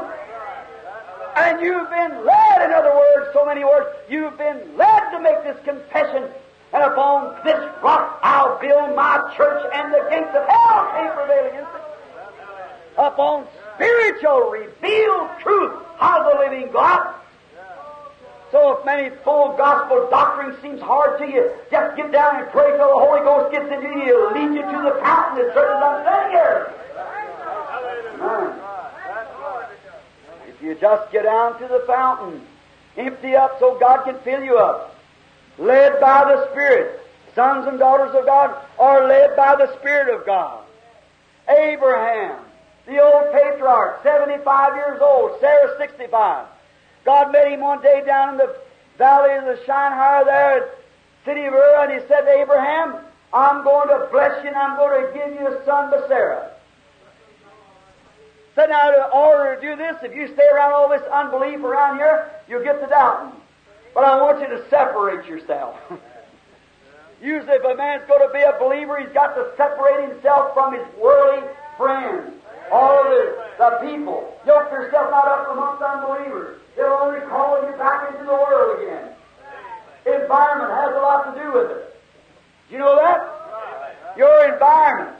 [1.36, 5.44] And you've been led, in other words, so many words, you've been led to make
[5.44, 6.24] this confession.
[6.72, 11.46] And upon this rock I'll build my church, and the gates of hell can't prevail
[11.46, 11.82] against it.
[12.98, 17.14] Upon spiritual, revealed truth of the living God.
[18.50, 22.76] So if many full gospel doctrine seems hard to you, just get down and pray
[22.76, 24.04] till the Holy Ghost gets into you.
[24.04, 26.72] He'll lead you to the fountain that I'm here.
[28.22, 28.45] Amen.
[30.66, 32.42] You just get down to the fountain,
[32.96, 34.94] empty up so God can fill you up.
[35.58, 37.00] Led by the Spirit.
[37.34, 40.64] Sons and daughters of God are led by the Spirit of God.
[41.48, 42.40] Abraham,
[42.86, 46.46] the old patriarch, 75 years old, Sarah 65.
[47.04, 48.56] God met him one day down in the
[48.98, 50.70] valley of the Shinar there
[51.26, 52.96] city of Ur, and he said to Abraham,
[53.34, 56.52] I'm going to bless you and I'm going to give you a son Sarah.
[58.56, 61.98] Said out in order to do this, if you stay around all this unbelief around
[61.98, 63.38] here, you'll get to doubting.
[63.94, 65.76] But I want you to separate yourself.
[67.22, 70.72] Usually, if a man's going to be a believer, he's got to separate himself from
[70.72, 72.32] his worldly friends.
[72.72, 74.34] All of the, the people.
[74.46, 76.58] Yoke yourself not up amongst unbelievers.
[76.76, 79.12] They'll only call you back into the world again.
[80.06, 82.00] Environment has a lot to do with it.
[82.68, 84.16] Do you know that?
[84.16, 85.16] Your environment.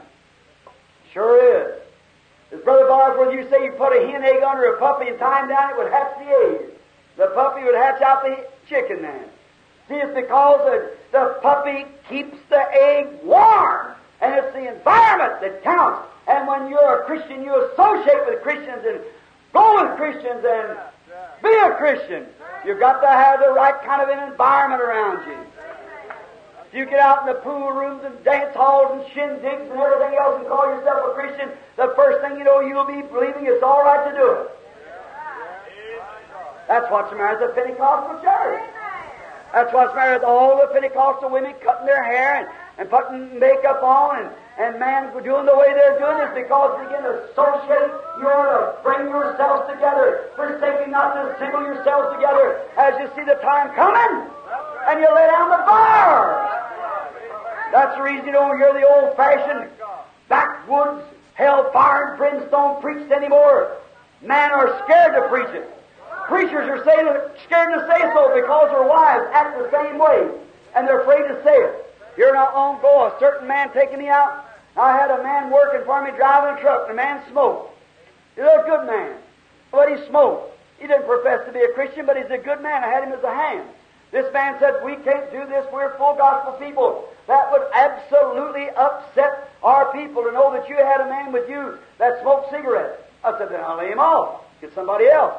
[1.13, 1.76] Sure is.
[2.51, 5.49] As Brother Bosworth, you say you put a hen egg under a puppy and him
[5.49, 6.71] down, it would hatch the egg.
[7.17, 9.25] The puppy would hatch out the chicken then.
[9.89, 13.93] See, it's because the, the puppy keeps the egg warm.
[14.21, 16.07] And it's the environment that counts.
[16.27, 18.99] And when you're a Christian, you associate with Christians and
[19.53, 20.77] go with Christians and
[21.43, 22.25] be a Christian.
[22.65, 25.37] You've got to have the right kind of an environment around you.
[26.73, 30.39] You get out in the pool rooms and dance halls and shindigs and everything else
[30.39, 33.83] and call yourself a Christian, the first thing you know, you'll be believing it's all
[33.83, 34.49] right to do it.
[36.67, 38.63] That's what's the matter with the Pentecostal church.
[39.53, 43.39] That's what's the matter with all the Pentecostal women cutting their hair and, and putting
[43.39, 47.23] makeup on and, and men doing the way they're doing is because they begin to
[47.31, 47.95] associate.
[48.19, 53.23] You ought to bring yourselves together, forsaking not to assemble yourselves together as you see
[53.23, 54.27] the time coming,
[54.91, 56.66] and you lay down the bar.
[57.71, 59.69] That's the reason you don't hear the old-fashioned
[60.29, 61.03] backwoods,
[61.33, 63.77] hellfire and brimstone preached anymore.
[64.21, 65.69] Men are scared to preach it.
[66.27, 70.29] Preachers are scared to say so because their wives act the same way,
[70.75, 71.85] and they're afraid to say it.
[72.15, 74.45] Here not long ago, a certain man taking me out.
[74.75, 77.73] I had a man working for me driving a truck, and the man smoked.
[78.35, 79.15] He's a good man,
[79.71, 80.51] but he smoked.
[80.79, 82.83] He didn't profess to be a Christian, but he's a good man.
[82.83, 83.67] I had him as a hand.
[84.11, 85.65] This man said, We can't do this.
[85.71, 87.07] We're full gospel people.
[87.27, 91.77] That would absolutely upset our people to know that you had a man with you
[91.99, 93.01] that smoked cigarettes.
[93.23, 94.41] I said, Then I'll lay him off.
[94.61, 95.35] Get somebody else.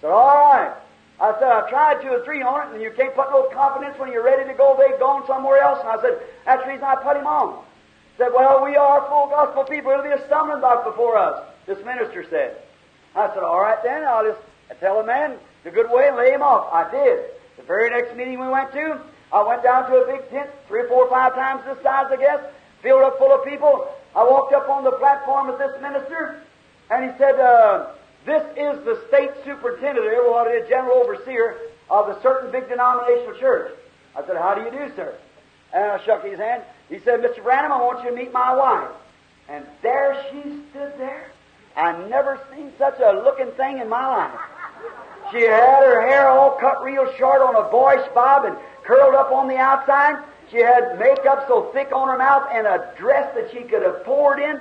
[0.00, 0.74] So said, all right.
[1.18, 3.98] I said, I tried two or three on it, and you can't put no confidence
[3.98, 4.76] when you're ready to go.
[4.76, 5.80] They've gone somewhere else.
[5.80, 7.64] And I said, that's the reason I put him on.
[8.12, 9.92] He Said, well, we are full gospel people.
[9.92, 12.56] It'll be a stumbling block before us, this minister said.
[13.14, 14.40] I said, all right then, I'll just
[14.80, 16.68] tell the man the good way and lay him off.
[16.72, 17.24] I did.
[17.56, 19.00] The very next meeting we went to,
[19.32, 22.16] I went down to a big tent, three, or four, five times this size, I
[22.16, 22.40] guess,
[22.82, 23.88] filled up full of people.
[24.14, 26.42] I walked up on the platform with this minister,
[26.90, 27.86] and he said, uh,
[28.26, 31.56] this is the state superintendent, or what it is, general overseer
[31.88, 33.72] of a certain big denominational church.
[34.14, 35.14] I said, how do you do, sir?
[35.72, 36.62] And I shook his hand.
[36.90, 37.42] He said, Mr.
[37.42, 38.90] Branham, I want you to meet my wife.
[39.48, 41.30] And there she stood there.
[41.76, 44.38] I never seen such a looking thing in my life.
[45.32, 49.32] She had her hair all cut real short on a boyish bob and curled up
[49.32, 50.22] on the outside.
[50.50, 54.04] She had makeup so thick on her mouth and a dress that she could have
[54.04, 54.60] poured in.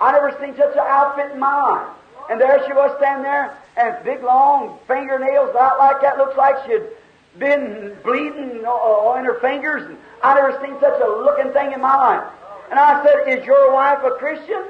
[0.00, 1.88] I never seen such an outfit in my life.
[2.30, 6.18] And there she was standing there, and big long fingernails out like that.
[6.18, 6.84] Looks like she'd
[7.38, 9.96] been bleeding uh, in her fingers.
[10.22, 12.24] I never seen such a looking thing in my life.
[12.70, 14.62] And I said, "Is your wife a Christian?"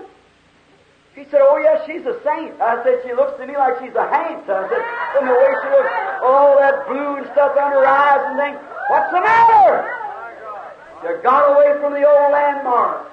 [1.16, 3.94] She said, "Oh yes, she's a saint." I said, "She looks to me like she's
[3.94, 4.82] a haint." I said,
[5.18, 5.92] "From the way she looks,
[6.22, 8.58] all that blue and stuff under her eyes and things.
[8.88, 9.97] What's the matter?"
[11.02, 13.10] You got away from the old landmark.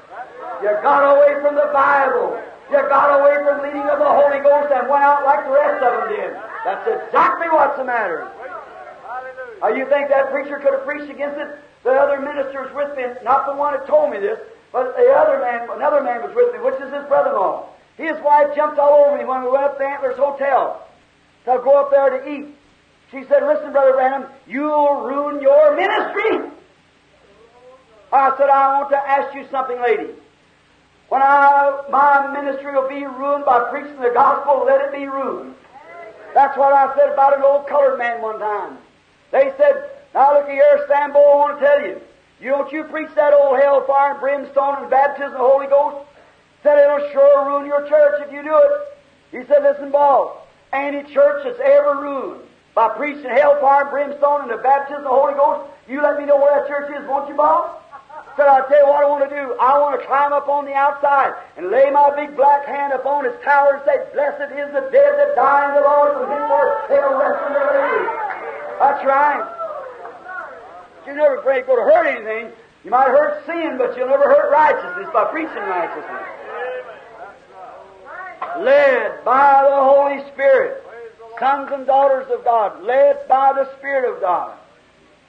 [0.61, 2.41] You got away from the Bible.
[2.71, 5.83] You got away from leading of the Holy Ghost and went out like the rest
[5.83, 6.33] of them did.
[6.65, 8.31] That's exactly what's the matter.
[9.61, 11.61] Uh, you think that preacher could have preached against it?
[11.83, 14.39] The other ministers with me, not the one that told me this,
[14.73, 17.69] but the other man, another man was with me, which is his brother-in-law.
[17.97, 20.81] His wife jumped all over me when we went up to Antlers Hotel
[21.45, 22.47] to go up there to eat.
[23.11, 26.49] She said, listen, Brother Branham, you'll ruin your ministry.
[28.15, 30.09] I said, I want to ask you something, lady.
[31.09, 35.55] When I, my ministry will be ruined by preaching the gospel, let it be ruined.
[36.33, 38.77] That's what I said about an old colored man one time.
[39.31, 42.01] They said, now look here, Sambo, I want to tell you.
[42.41, 46.05] You don't you preach that old hellfire and brimstone and baptism of the Holy Ghost?
[46.63, 49.39] Said it'll sure ruin your church if you do it.
[49.39, 50.35] He said, listen, boss,
[50.73, 52.41] any church that's ever ruined
[52.73, 56.25] by preaching hellfire and brimstone and the baptism of the Holy Ghost, you let me
[56.25, 57.81] know where that church is, won't you, boss?
[58.35, 59.55] Said, I'll tell you what I want to do.
[59.63, 63.23] I want to climb up on the outside and lay my big black hand upon
[63.23, 66.91] his tower and say, Blessed is the dead that die in the Lord, from henceforth
[66.91, 68.11] they'll rest in their graves.
[68.75, 69.45] That's right.
[71.07, 72.51] You're never afraid to go to hurt anything.
[72.83, 76.27] You might hurt sin, but you'll never hurt righteousness by preaching righteousness.
[78.59, 80.83] Led by the Holy Spirit.
[81.39, 84.57] Sons and daughters of God, led by the Spirit of God.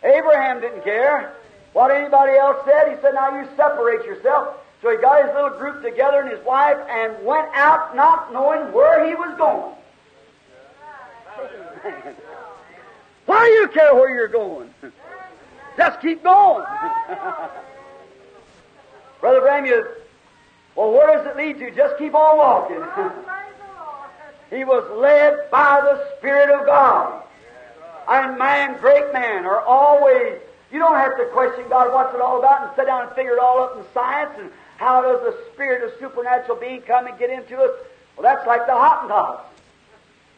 [0.03, 1.36] Abraham didn't care
[1.77, 2.89] what anybody else said.
[2.89, 4.57] He said, Now you separate yourself.
[4.81, 8.73] So he got his little group together and his wife and went out not knowing
[8.73, 9.75] where he was going.
[13.27, 14.73] Why do you care where you're going?
[15.77, 16.65] Just keep going.
[19.21, 19.87] Brother Branham, you,
[20.77, 21.71] well, where does it lead to?
[21.73, 22.83] Just keep on walking.
[24.49, 27.23] he was led by the Spirit of God.
[28.09, 30.41] And man, great men, are always,
[30.73, 33.35] you don't have to question God what's it all about and sit down and figure
[33.35, 37.19] it all up in science and how does the Spirit of supernatural being come and
[37.19, 37.71] get into us.
[38.17, 39.43] Well, that's like the Hottentots.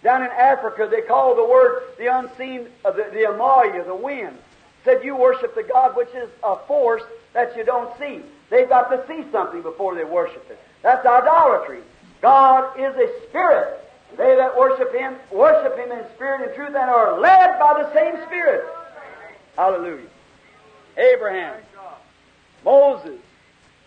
[0.03, 4.37] Down in Africa, they call the word the unseen, uh, the, the Amaya, the wind.
[4.85, 7.03] Said you worship the God which is a force
[7.33, 8.21] that you don't see.
[8.49, 10.59] They've got to see something before they worship it.
[10.83, 11.81] That's idolatry.
[12.23, 13.81] God is a spirit.
[14.17, 17.93] They that worship Him, worship Him in spirit and truth and are led by the
[17.93, 18.65] same Spirit.
[19.57, 20.07] Hallelujah.
[20.99, 21.57] Abraham.
[22.65, 23.19] Moses.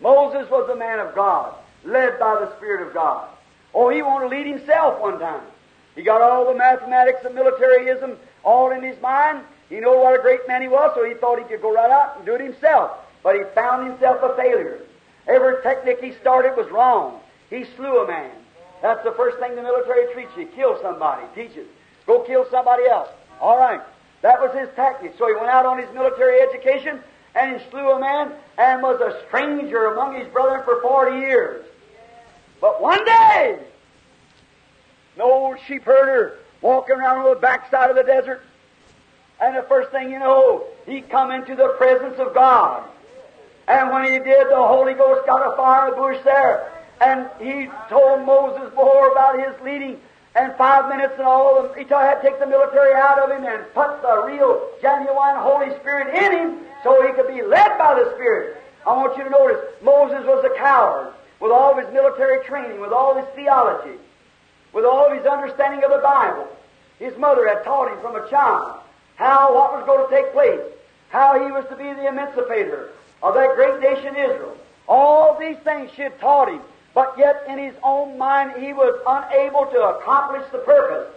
[0.00, 1.54] Moses was a man of God,
[1.84, 3.28] led by the Spirit of God.
[3.74, 5.42] Oh, he wanted to lead himself one time.
[5.94, 9.44] He got all the mathematics and militaryism all in his mind.
[9.68, 11.90] He knew what a great man he was, so he thought he could go right
[11.90, 12.90] out and do it himself.
[13.22, 14.80] But he found himself a failure.
[15.26, 17.20] Every technique he started was wrong.
[17.48, 18.32] He slew a man.
[18.80, 20.46] That's the first thing the military treats you.
[20.46, 21.22] Kill somebody.
[21.34, 21.68] Teach Teaches.
[22.06, 23.08] Go kill somebody else.
[23.40, 23.80] All right.
[24.22, 25.14] That was his tactic.
[25.18, 27.00] So he went out on his military education
[27.34, 31.66] and he slew a man and was a stranger among his brethren for 40 years.
[32.60, 33.58] But one day,
[35.16, 38.42] an old sheep herder walking around on the backside of the desert,
[39.40, 42.84] and the first thing you know, he come into the presence of God.
[43.66, 46.72] And when he did, the Holy Ghost got a fire bush there.
[47.00, 50.00] And he told Moses before about his leading.
[50.34, 53.30] And five minutes and all of them, he had to take the military out of
[53.30, 57.76] him and put the real, genuine Holy Spirit in him so he could be led
[57.76, 58.56] by the Spirit.
[58.86, 62.80] I want you to notice, Moses was a coward with all of his military training,
[62.80, 63.98] with all of his theology,
[64.72, 66.48] with all of his understanding of the Bible.
[66.98, 68.80] His mother had taught him from a child
[69.16, 70.60] how what was going to take place,
[71.10, 72.90] how he was to be the emancipator
[73.22, 74.56] of that great nation Israel.
[74.88, 76.60] All these things she had taught him,
[76.94, 81.12] but yet in his own mind he was unable to accomplish the purpose.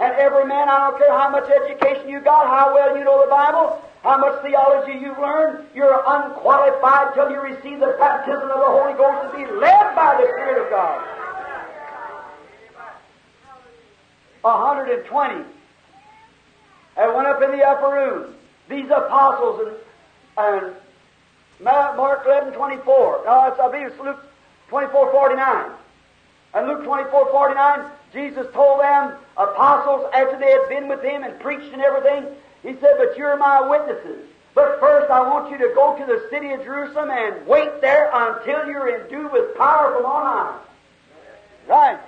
[0.00, 3.24] And every man, I don't care how much education you got, how well you know
[3.24, 8.58] the Bible, how much theology you've learned, you're unqualified till you receive the baptism of
[8.58, 11.04] the Holy Ghost and be led by the Spirit of God.
[14.42, 15.44] 120
[16.96, 18.34] and went up in the upper room.
[18.68, 19.68] These apostles
[20.38, 20.74] and, and
[21.60, 23.22] Mark 11, 24.
[23.24, 24.27] No, I believe it's Luke
[24.68, 25.70] 24, 49.
[26.54, 31.38] And Luke 24, 49, Jesus told them, apostles, after they had been with him and
[31.40, 32.26] preached and everything,
[32.62, 34.24] he said, But you're my witnesses.
[34.54, 38.10] But first I want you to go to the city of Jerusalem and wait there
[38.12, 40.58] until you're endued with power from on high.
[41.68, 42.00] Right.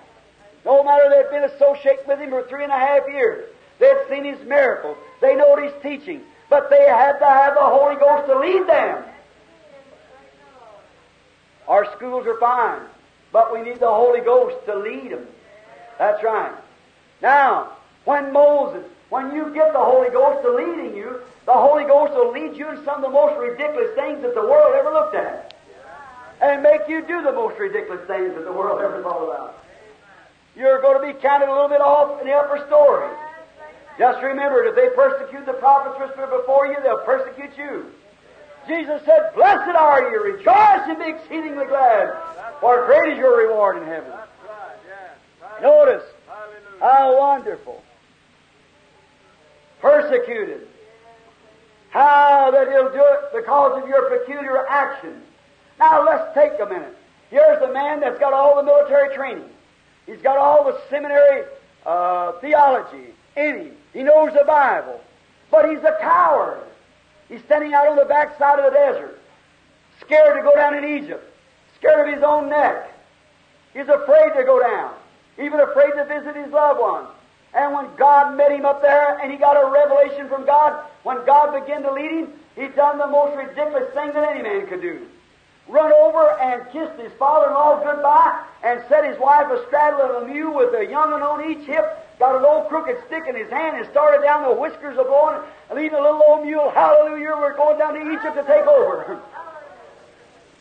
[0.64, 3.48] No matter they'd been associated with him for three and a half years.
[3.78, 4.96] They'd seen his miracles.
[5.20, 6.22] They know his teaching.
[6.48, 9.04] But they had to have the Holy Ghost to lead them.
[11.70, 12.82] Our schools are fine,
[13.30, 15.24] but we need the Holy Ghost to lead them.
[16.00, 16.52] That's right.
[17.22, 22.12] Now, when Moses, when you get the Holy Ghost to leading you, the Holy Ghost
[22.12, 25.14] will lead you in some of the most ridiculous things that the world ever looked
[25.14, 25.54] at.
[26.42, 29.64] And make you do the most ridiculous things that the world ever thought about.
[30.56, 33.14] You're going to be counted a little bit off in the upper story.
[33.96, 37.86] Just remember, if they persecute the prophets before you, they'll persecute you.
[38.66, 42.14] Jesus said, Blessed are you, rejoice and be exceedingly glad,
[42.60, 44.12] for great is your reward in heaven.
[45.60, 46.04] Notice
[46.80, 47.82] how wonderful.
[49.80, 50.66] Persecuted.
[51.90, 55.22] How that he'll do it because of your peculiar actions.
[55.78, 56.96] Now let's take a minute.
[57.30, 59.48] Here's a man that's got all the military training.
[60.06, 61.44] He's got all the seminary
[61.86, 63.76] uh, theology in him.
[63.92, 65.00] He knows the Bible.
[65.50, 66.64] But he's a coward.
[67.30, 69.20] He's standing out on the backside of the desert,
[70.00, 71.24] scared to go down in Egypt,
[71.78, 72.92] scared of his own neck.
[73.72, 74.92] He's afraid to go down,
[75.38, 77.06] even afraid to visit his loved ones.
[77.54, 81.24] And when God met him up there and he got a revelation from God, when
[81.24, 84.82] God began to lead him, he done the most ridiculous thing that any man could
[84.82, 85.06] do.
[85.68, 90.54] Run over and kissed his father-in-law goodbye and set his wife astraddle of a mule
[90.56, 93.80] with a young one on each hip got an old crooked stick in his hand
[93.80, 95.40] and started down the whiskers of blowing,
[95.74, 99.16] leading a little old mule, hallelujah, we're going down to Egypt to take over.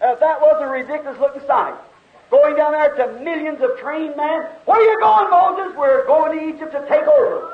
[0.02, 1.76] if that wasn't a ridiculous looking sight,
[2.32, 5.76] going down there to millions of trained men, where are you going, Moses?
[5.78, 7.54] We're going to Egypt to take over.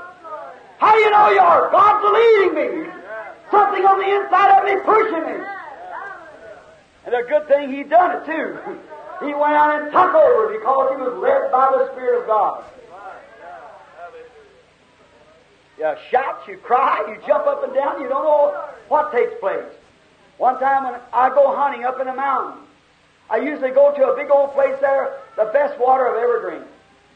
[0.77, 1.71] How do you know you are?
[1.71, 2.91] God's leading me.
[3.49, 5.45] Something on the inside of me pushing me.
[7.05, 8.59] And a good thing he done it too.
[9.23, 12.65] He went out and took over because he was led by the Spirit of God.
[15.77, 19.65] You shout, you cry, you jump up and down, you don't know what takes place.
[20.37, 22.65] One time when I go hunting up in the mountains,
[23.29, 26.67] I usually go to a big old place there, the best water I've ever drank.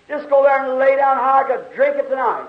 [0.08, 2.48] Just go there and lay down how I could drink it tonight.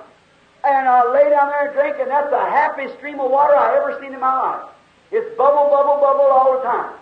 [0.64, 3.76] And I lay down there and drink, and that's the happiest stream of water I
[3.76, 4.68] ever seen in my life.
[5.12, 6.94] It's bubble, bubble, bubble all the time.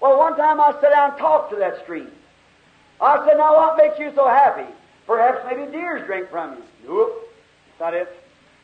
[0.00, 2.10] Well, one time I sat down and talked to that stream.
[3.00, 4.70] I said, Now what makes you so happy?
[5.06, 6.62] Perhaps maybe deers drink from you.
[6.86, 7.29] Nope.
[7.80, 8.12] That's not it.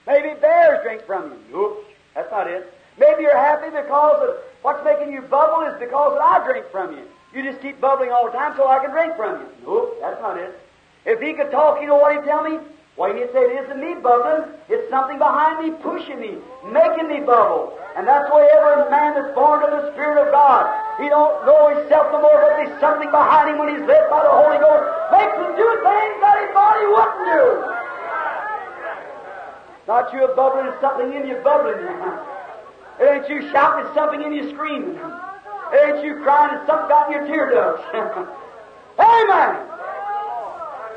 [0.07, 1.41] Maybe bears drink from you.
[1.51, 1.89] Nope.
[2.15, 2.71] That's not it.
[3.01, 6.93] Maybe you're happy because of what's making you bubble is because that I drink from
[6.93, 7.05] you.
[7.33, 9.49] You just keep bubbling all the time so I can drink from you.
[9.65, 10.53] Nope, that's not it.
[11.07, 12.61] If he could talk, you know what he'd tell me?
[12.97, 16.37] Why, he'd say, it isn't me bubbling, it's something behind me pushing me,
[16.69, 17.73] making me bubble.
[17.97, 20.69] And that's why every man that's born of the Spirit of God,
[21.01, 24.21] he don't know himself no more, but there's something behind him when he's led by
[24.25, 27.77] the Holy Ghost, makes him do things that he thought he wouldn't do.
[29.87, 31.87] Not you bubbling, something in you bubbling.
[33.01, 34.99] Ain't you shouting, something in you screaming.
[35.73, 37.83] Ain't you crying, it's something got in your tear ducts.
[38.99, 39.67] Amen.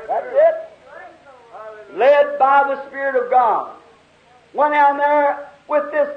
[0.08, 1.96] That's it.
[1.96, 3.70] Led by the Spirit of God.
[4.54, 6.08] Went down there with this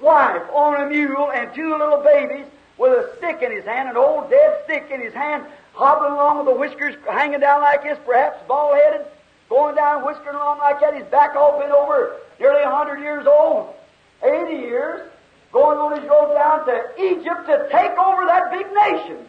[0.00, 2.46] wife on a mule and two little babies
[2.76, 6.38] with a stick in his hand, an old dead stick in his hand, hobbling along
[6.38, 9.04] with the whiskers hanging down like this, perhaps bald headed
[9.48, 13.26] going down, whiskering along like that, his back all bent over, nearly a hundred years
[13.26, 13.74] old,
[14.22, 15.08] eighty years,
[15.52, 19.24] going on his road down to Egypt to take over that big nation.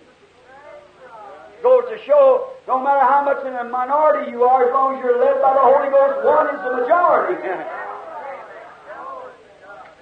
[1.61, 5.03] Goes to show, no matter how much in a minority you are, as long as
[5.03, 7.35] you're led by the Holy Ghost, one is the majority.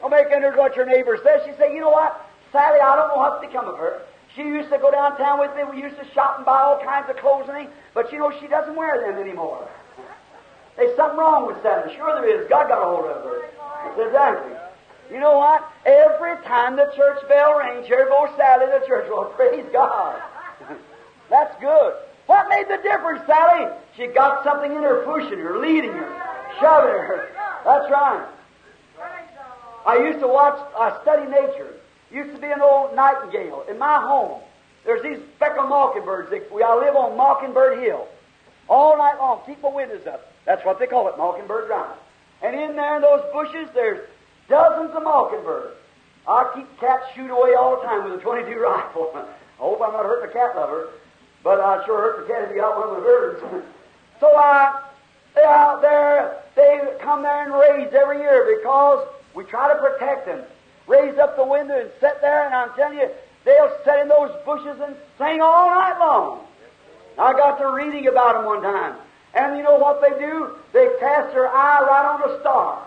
[0.01, 1.41] Don't make under what your neighbor says.
[1.45, 4.01] She say, you know what, Sally, I don't know what's become of her.
[4.35, 5.63] She used to go downtown with me.
[5.63, 7.71] We used to shop and buy all kinds of clothes and things.
[7.93, 9.67] But you know, she doesn't wear them anymore.
[10.77, 11.95] There's something wrong with Sally.
[11.95, 12.47] Sure there is.
[12.49, 14.05] God got a hold of her.
[14.05, 14.53] Exactly.
[15.11, 15.67] You know what?
[15.85, 19.07] Every time the church bell rings, here goes Sally to church.
[19.09, 20.21] Well, praise God.
[21.29, 21.93] That's good.
[22.27, 23.73] What made the difference, Sally?
[23.95, 26.21] She got something in her pushing her, leading her,
[26.59, 27.29] shoving her.
[27.65, 28.27] That's right.
[29.85, 31.73] I used to watch, I study nature.
[32.11, 34.41] Used to be an old nightingale in my home.
[34.85, 36.29] There's these speckled mockingbirds.
[36.29, 38.07] They, we, I live on Mockingbird Hill.
[38.69, 40.33] All night long, keep my windows up.
[40.47, 41.97] That's what they call it, Mockingbird Drive.
[42.41, 44.07] And in there in those bushes, there's
[44.47, 45.75] dozens of mockingbirds.
[46.25, 49.11] I keep cats shoot away all the time with a 22 rifle.
[49.13, 49.25] I
[49.61, 50.89] hope I'm not hurting a cat lover,
[51.43, 53.65] but I sure hurt the cat if you got one of the birds.
[54.21, 54.83] so I,
[55.35, 60.27] they're out there, they come there and raise every year because we try to protect
[60.27, 60.43] them.
[60.87, 63.09] Raise up the window and sit there, and I'm telling you,
[63.43, 66.39] they'll sit in those bushes and sing all night long.
[67.19, 68.95] I got to reading about them one time.
[69.37, 70.55] And you know what they do?
[70.73, 72.81] They cast their eye right on the star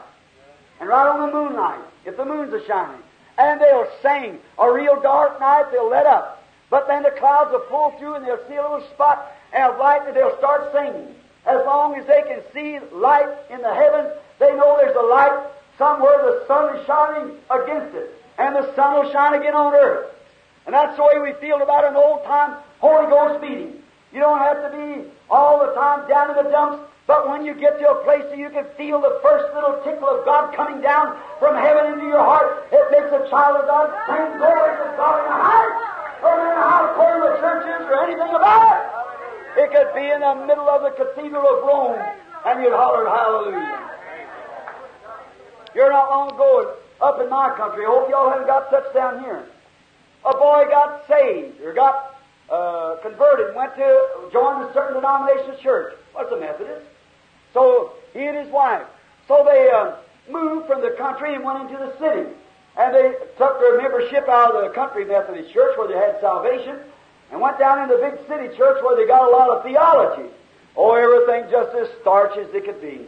[0.81, 3.01] and right on the moonlight, if the moon's a shining.
[3.39, 4.41] And they'll sing.
[4.59, 6.45] A real dark night, they'll let up.
[6.69, 10.03] But then the clouds will pull through and they'll see a little spot of light
[10.07, 11.15] and they'll start singing.
[11.47, 15.47] As long as they can see light in the heavens, they know there's a light
[15.79, 18.11] somewhere the sun is shining against it.
[18.39, 20.11] And the sun will shine again on earth.
[20.67, 23.80] And that's the way we feel about an old time Holy Ghost meeting.
[24.13, 27.55] You don't have to be all the time down in the dumps, but when you
[27.55, 30.83] get to a place that you can feel the first little tickle of God coming
[30.83, 34.87] down from heaven into your heart, it makes a child of God sing glory to
[34.99, 35.75] God in the heart.
[36.23, 39.01] No matter how cold the church is or anything about it.
[39.63, 41.99] It could be in the middle of the Cathedral of Rome,
[42.47, 43.91] and you'd holler hallelujah.
[45.75, 47.87] You're not long ago up in my country.
[47.87, 49.47] I hope y'all haven't got such down here.
[50.27, 52.20] A boy got saved or got
[52.51, 55.95] uh, converted, went to join a certain denomination church.
[56.13, 56.87] What's a Methodist?
[57.55, 58.87] So he and his wife.
[59.29, 59.97] So they uh,
[60.31, 62.29] moved from the country and went into the city.
[62.77, 66.79] And they took their membership out of the country Methodist church where they had salvation
[67.31, 70.31] and went down into the big city church where they got a lot of theology.
[70.77, 73.07] Oh, everything just as starch as it could be.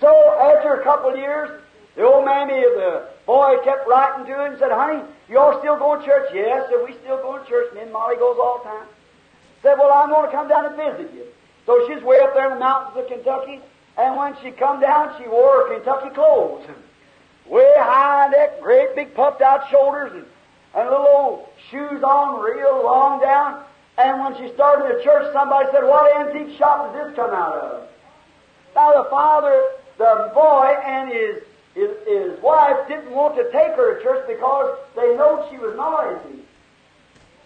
[0.00, 0.08] So
[0.40, 1.60] after a couple of years,
[1.94, 5.58] the old mammy of the boy kept writing to him and said, Honey, you all
[5.60, 6.30] still going to church?
[6.34, 7.72] Yes, said, we still going to church.
[7.74, 8.86] Me and Molly goes all the time.
[9.62, 11.24] Said, Well, I'm going to come down and visit you.
[11.66, 13.60] So she's way up there in the mountains of Kentucky,
[13.96, 16.66] and when she come down, she wore her Kentucky clothes.
[17.46, 20.24] Way high neck, great big puffed out shoulders, and,
[20.74, 23.62] and little old shoes on real long down.
[23.98, 27.54] And when she started the church, somebody said, What antique shop does this come out
[27.54, 27.88] of?
[28.74, 29.62] Now the father,
[29.98, 31.42] the boy, and his
[31.74, 35.76] his, his wife didn't want to take her to church because they know she was
[35.76, 36.42] noisy.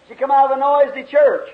[0.07, 1.49] She come out of a noisy church.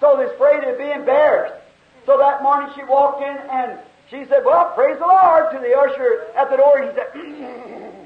[0.00, 1.62] So they're afraid to be embarrassed.
[2.06, 5.76] So that morning she walked in and she said, Well, praise the Lord to the
[5.76, 6.82] usher at the door.
[6.82, 7.06] He said,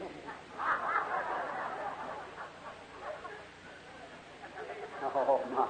[5.17, 5.69] Oh, my.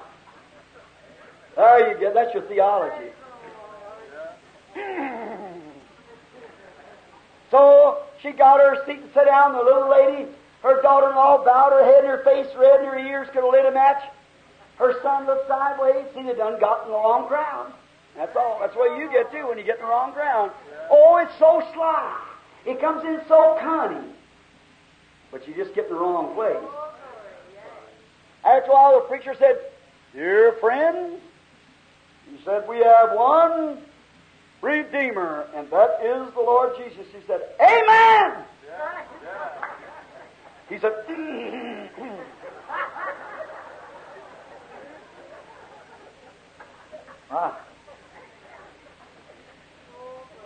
[1.55, 2.13] There you go.
[2.13, 3.11] That's your theology.
[7.55, 9.53] So she got her seat and sat down.
[9.53, 10.29] The little lady,
[10.61, 13.65] her daughter-in-law, bowed her head and her face red and her ears could have lit
[13.65, 14.03] a match.
[14.77, 16.05] Her son looked sideways.
[16.13, 17.71] See, they done got in the wrong crowd.
[18.17, 18.57] That's all.
[18.59, 20.51] That's what you get too when you get in the wrong crowd.
[20.91, 22.19] Oh, it's so sly.
[22.65, 24.11] It comes in so cunning.
[25.31, 26.57] But you just get in the wrong place.
[28.43, 29.59] After a while, the preacher said,
[30.13, 31.21] Dear friends,
[32.29, 33.77] he said, we have one
[34.65, 37.05] Redeemer, and that is the Lord Jesus.
[37.13, 38.43] He said, Amen!
[40.67, 40.93] He said,
[47.29, 47.61] ah.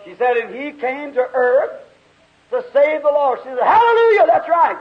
[0.04, 1.80] She said, and he came to earth
[2.50, 3.42] to save the lost.
[3.42, 4.78] She said, Hallelujah, that's right.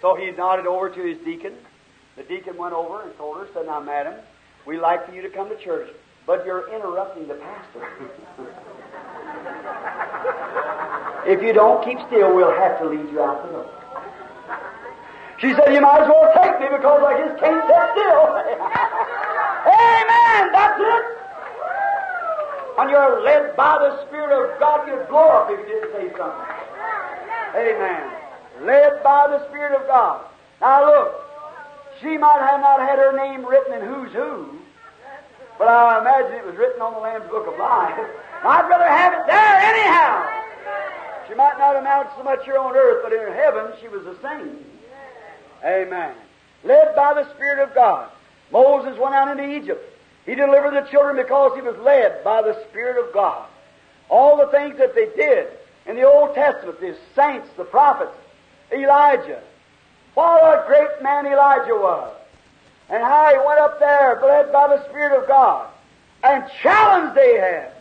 [0.00, 1.54] So he nodded over to his deacon.
[2.16, 4.14] The deacon went over and told her, said, Now, madam,
[4.64, 5.90] we'd like for you to come to church,
[6.26, 7.86] but you're interrupting the pastor.
[11.26, 13.70] if you don't keep still, we'll have to lead you out the door.
[15.40, 18.24] She said, You might as well take me because I just can't sit still.
[19.80, 20.52] Amen!
[20.52, 21.04] That's it!
[22.76, 26.16] When you're led by the Spirit of God, you'd blow up if you didn't say
[26.16, 26.48] something.
[27.56, 28.12] Amen.
[28.62, 30.24] Led by the Spirit of God.
[30.60, 31.14] Now look,
[32.00, 34.58] she might have not had her name written in Who's Who,
[35.60, 37.92] but I imagine it was written on the Lamb's Book of Life.
[37.92, 40.24] I'd rather have it there anyhow.
[41.28, 44.16] She might not amount so much here on earth, but in heaven she was the
[44.22, 44.56] same.
[45.62, 46.14] Amen.
[46.64, 48.10] Led by the Spirit of God.
[48.50, 49.84] Moses went out into Egypt.
[50.24, 53.46] He delivered the children because he was led by the Spirit of God.
[54.08, 55.48] All the things that they did
[55.84, 58.16] in the Old Testament, the saints, the prophets,
[58.72, 59.42] Elijah.
[60.14, 62.16] What a great man Elijah was.
[62.90, 65.70] And how he went up there, led by the Spirit of God,
[66.24, 67.72] and challenged Ahab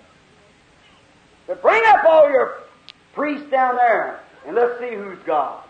[1.48, 2.60] to bring up all your
[3.14, 5.64] priests down there, and let's see who's God.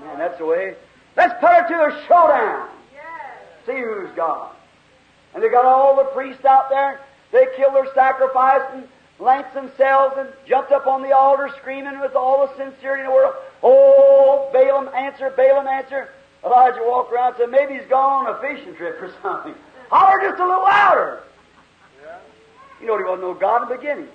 [0.00, 0.74] Man, that's the way.
[1.16, 2.70] Let's put it to a showdown.
[3.66, 4.52] See who's God.
[5.34, 7.00] And they got all the priests out there.
[7.32, 8.88] They killed their sacrifice and
[9.18, 13.12] lanced themselves and jumped up on the altar screaming with all the sincerity in the
[13.12, 13.34] world.
[13.62, 16.08] Oh, Balaam answer, Balaam answer.
[16.44, 19.54] Elijah walked around and said, maybe he's gone on a fishing trip or something.
[19.90, 21.22] Holler just a little louder.
[22.80, 24.08] You know, he wasn't no God in the beginning.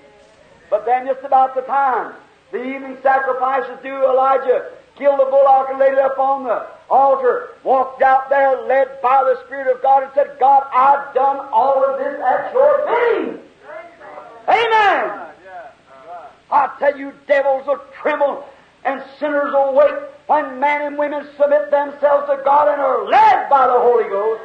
[0.69, 2.15] But then just about the time
[2.51, 7.49] the evening sacrifices due, Elijah killed the bullock and laid it up on the altar,
[7.63, 11.83] walked out there led by the Spirit of God and said, God, I've done all
[11.83, 13.39] of this at your bidding.
[14.47, 15.21] Amen.
[16.51, 18.47] I tell you, devils will tremble
[18.85, 19.95] and sinners will wake
[20.27, 24.41] when men and women submit themselves to God and are led by the Holy Ghost.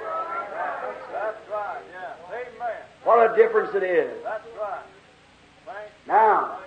[1.13, 2.35] That's right, yeah.
[2.35, 2.83] Amen.
[3.05, 4.11] What a difference it is.
[4.25, 4.83] That's right.
[5.67, 6.59] Thank, Now,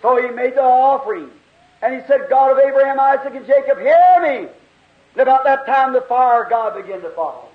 [0.00, 1.30] so he made the offering.
[1.82, 4.48] And he said, God of Abraham, Isaac, and Jacob, hear me.
[5.12, 7.50] And about that time, the fire of God began to fall.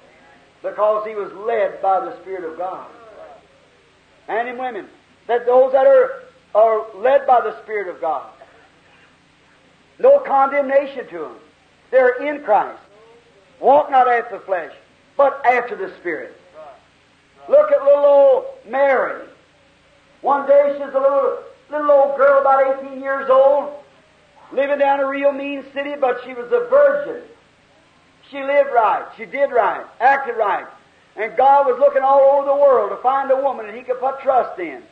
[0.61, 2.87] Because he was led by the Spirit of God.
[4.27, 4.87] Men and women,
[5.27, 6.23] that those that are,
[6.53, 8.29] are led by the Spirit of God,
[9.99, 11.35] no condemnation to them.
[11.91, 12.79] They're in Christ.
[13.59, 14.73] Walk not after the flesh,
[15.15, 16.39] but after the Spirit.
[17.49, 19.25] Look at little old Mary.
[20.21, 21.39] One day she's a little,
[21.71, 23.73] little old girl about 18 years old,
[24.51, 27.21] living down a real mean city, but she was a virgin.
[28.29, 29.05] She lived right.
[29.15, 29.85] She did right.
[30.01, 30.65] Acted right.
[31.15, 33.99] And God was looking all over the world to find a woman that He could
[33.99, 34.83] put trust in.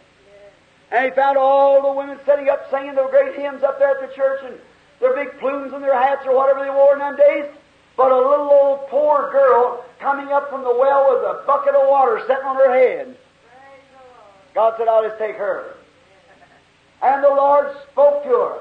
[0.91, 4.09] And He found all the women sitting up singing their great hymns up there at
[4.09, 4.57] the church and
[5.05, 7.45] their big plumes and their hats or whatever they wore in them days.
[7.95, 11.87] But a little old poor girl coming up from the well with a bucket of
[11.87, 13.17] water sitting on her head.
[14.53, 15.75] God said, I'll just take her.
[17.01, 18.59] And the Lord spoke to her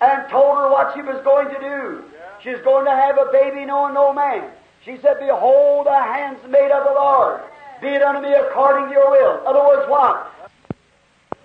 [0.00, 2.04] and told her what she was going to do.
[2.42, 4.50] She was going to have a baby knowing no man.
[4.84, 7.40] She said, Behold, the hands made of the Lord.
[7.80, 9.40] Be it unto me according to your will.
[9.40, 10.30] In other words, what?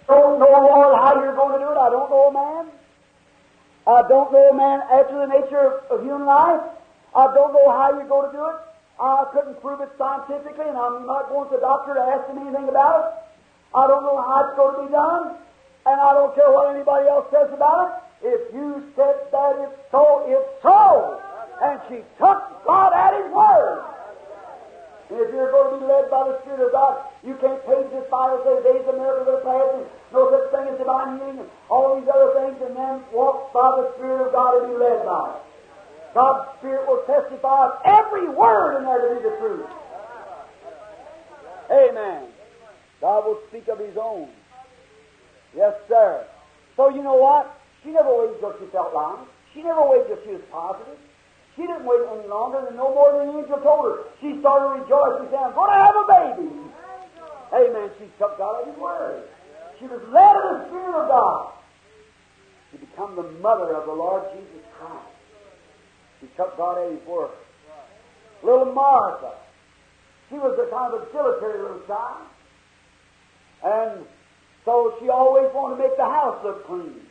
[0.07, 1.77] Don't know, Lord, how you're going to do it.
[1.77, 2.78] I don't know man.
[3.87, 6.61] I don't know man after the nature of human life.
[7.15, 8.55] I don't know how you're going to do it.
[8.99, 12.27] Uh, I couldn't prove it scientifically, and I'm not going to the doctor to ask
[12.27, 13.09] him anything about it.
[13.73, 15.39] I don't know how it's going to be done,
[15.87, 18.27] and I don't care what anybody else says about it.
[18.27, 21.21] If you said that it's so, it's so.
[21.63, 23.85] And she took God at His word.
[25.09, 27.89] And if you're going to be led by the Spirit of God, you can't page
[27.89, 31.39] this Bible say days of miracles are past and no such thing as divine healing
[31.41, 34.77] and all these other things and then walk by the Spirit of God and be
[34.77, 35.41] led by it.
[36.13, 39.69] God's Spirit will testify of every word in there to be the truth.
[41.73, 42.29] Amen.
[43.01, 44.29] God will speak of His own.
[45.55, 46.25] Yes, sir.
[46.77, 47.59] So you know what?
[47.83, 49.25] She never waited till she felt lying.
[49.53, 50.97] She never waited till she was positive.
[51.59, 54.07] She didn't wait any longer than no more than the angel told her.
[54.23, 56.47] She started rejoicing, saying, I'm going to have a baby.
[57.51, 57.91] Amen.
[57.99, 59.27] She took God at His word.
[59.75, 61.51] She was led of the Spirit of God
[62.71, 65.11] to become the mother of the Lord Jesus Christ.
[66.23, 67.35] She took God at His word.
[68.41, 69.35] Little Martha,
[70.29, 72.23] she was a kind of a little child.
[73.67, 74.07] And
[74.63, 77.03] so she always wanted to make the house look clean.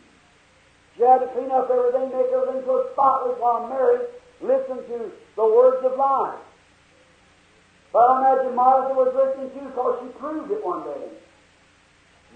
[0.97, 4.09] She had to clean up everything, make everything so spotless while Mary
[4.41, 6.41] listened to the words of life.
[7.93, 11.09] But I imagine Martha was listening too because she proved it one day.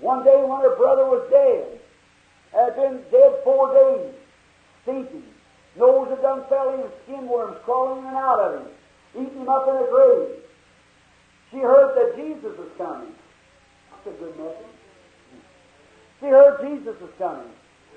[0.01, 1.79] One day when her brother was dead,
[2.53, 4.15] had been dead four days,
[4.83, 5.25] stinking.
[5.77, 8.69] Nose had done fell in, skin worms crawling in and out of him,
[9.15, 10.43] eating him up in a grave.
[11.51, 13.13] She heard that Jesus was coming.
[14.05, 14.77] That's a good message.
[16.21, 17.49] She heard Jesus was coming.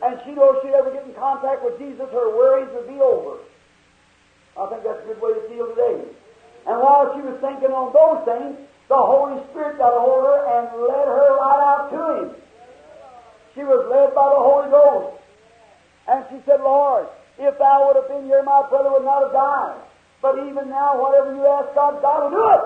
[0.03, 3.39] And she knows she'd ever get in contact with Jesus, her worries would be over.
[4.58, 6.08] I think that's a good way to feel today.
[6.66, 10.32] And while she was thinking on those things, the Holy Spirit got a hold of
[10.32, 12.30] her and led her right out to Him.
[13.53, 15.22] She was led by the Holy Ghost.
[16.08, 19.34] And she said, Lord, if thou would have been here, my brother would not have
[19.34, 19.82] died.
[20.22, 22.64] But even now, whatever you ask God, God will do it.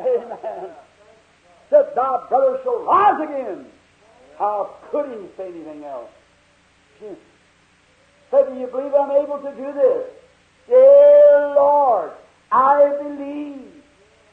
[0.00, 0.70] Amen.
[1.70, 3.66] Said, thy brother shall rise again.
[4.38, 6.10] How could he say anything else?
[7.00, 7.06] She
[8.30, 10.10] said, Do you believe I'm able to do this?
[10.68, 12.12] Dear Lord,
[12.50, 13.72] I believe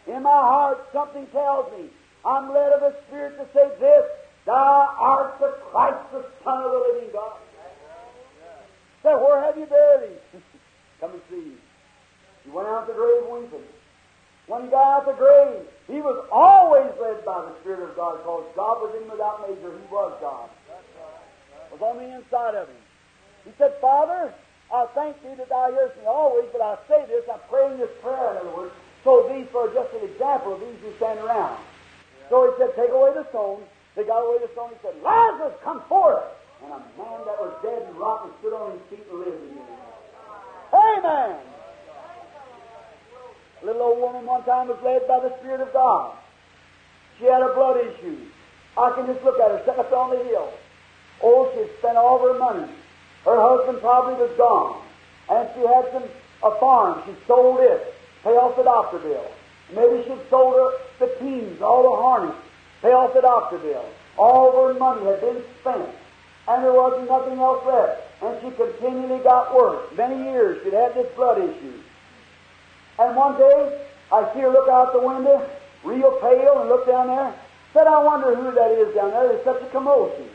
[0.07, 1.89] In my heart, something tells me
[2.25, 4.03] I'm led of the Spirit to say this
[4.45, 7.37] Thou art the Christ, the Son of the living God.
[9.03, 10.41] Say, where have you buried him?
[11.01, 11.57] Come and see.
[12.43, 13.67] He went out the grave weeping.
[14.47, 18.17] When he got out the grave, he was always led by the Spirit of God
[18.17, 19.71] because God was in without measure.
[19.71, 20.49] He was God.
[21.71, 22.83] Was on the inside of him.
[23.45, 24.33] He said, Father,
[24.73, 27.93] I thank thee that thou hearest me always, but I say this, I'm praying this
[28.01, 31.61] prayer, in other words, so these are just an example of these who stand around.
[32.29, 33.61] So he said, Take away the stone.
[33.95, 34.71] They got away the stone.
[34.73, 36.23] He said, Lazarus, come forth.
[36.63, 39.77] And a man that was dead and rotten stood on his feet and lived again.
[40.73, 41.37] Amen.
[43.61, 46.17] A little old woman one time was led by the Spirit of God.
[47.19, 48.17] She had a blood issue.
[48.75, 50.51] I can just look at her sitting up on the hill.
[51.21, 52.67] Oh, she spent all her money.
[53.25, 54.81] Her husband probably was gone.
[55.29, 56.03] And she had some
[56.43, 57.01] a farm.
[57.05, 59.31] She sold it, pay off the doctor bill.
[59.73, 62.35] Maybe she'd sold her the teams, all the harness,
[62.81, 63.85] pay off the doctor bill.
[64.17, 65.89] All her money had been spent,
[66.47, 68.01] and there wasn't nothing else left.
[68.21, 69.89] And she continually got worse.
[69.97, 71.79] Many years she'd had this blood issue.
[72.99, 75.49] And one day, I see her look out the window,
[75.83, 77.33] real pale, and look down there.
[77.73, 79.29] Said, I wonder who that is down there.
[79.29, 80.29] There's such a commotion.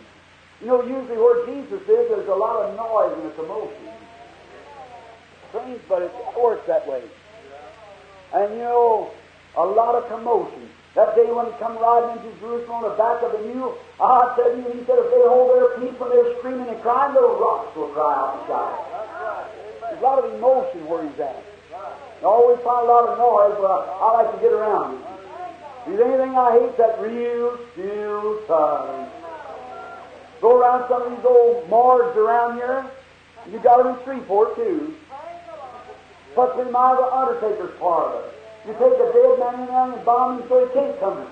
[0.61, 3.89] You know, usually where Jesus is, there's a lot of noise and a commotion.
[5.51, 7.03] Strange, but it works that way.
[8.35, 9.11] And you know,
[9.57, 10.69] a lot of commotion.
[10.95, 14.35] That day when he come riding into Jerusalem on the back of the mule, I
[14.35, 17.39] tell you, he said if they hold their peace when they're screaming and crying, little
[17.39, 18.75] rocks will cry out and shout.
[19.87, 21.39] There's a lot of emotion where he's at.
[22.19, 25.95] I always find a lot of noise, but I, like to get around it.
[25.95, 29.18] If anything I hate, that real still silence.
[30.41, 32.85] Go around some of these old morgues around here.
[33.51, 34.95] You got them in Shreveport too.
[36.37, 38.23] But miles of undertaker's parlor.
[38.67, 41.27] You take a dead man in there and bomb him so he can't come.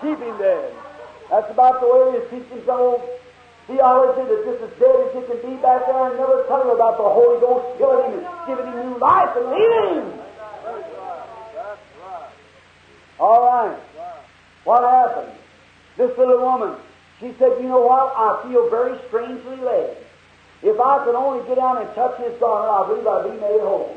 [0.00, 0.72] Keep him dead.
[1.30, 3.02] That's about the way he's teaching some old
[3.66, 6.70] theology that just as dead as he can be back there and never tell him
[6.70, 10.18] about the Holy Ghost filling him and giving him new life and leading him.
[10.64, 11.24] That's right.
[11.54, 11.80] That's.
[13.18, 13.46] All.
[13.46, 13.80] Right.
[14.64, 15.32] What happened?
[15.96, 16.76] This little woman,
[17.24, 18.12] she said, You know what?
[18.12, 19.96] I feel very strangely led.
[20.60, 23.64] If I could only get down and touch his garment, I believe I'd be made
[23.64, 23.96] whole.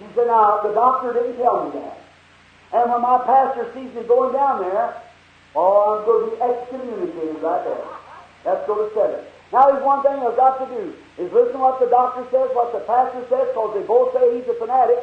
[0.00, 2.00] She said, Now, the doctor didn't tell me that.
[2.72, 4.96] And when my pastor sees me going down there,
[5.54, 7.84] oh, I'm going to be excommunicated right there.
[8.48, 9.20] Let's go to seven.
[9.52, 12.48] Now, there's one thing I've got to do is listen to what the doctor says,
[12.56, 14.96] what the pastor says, because they both say he's a fanatic,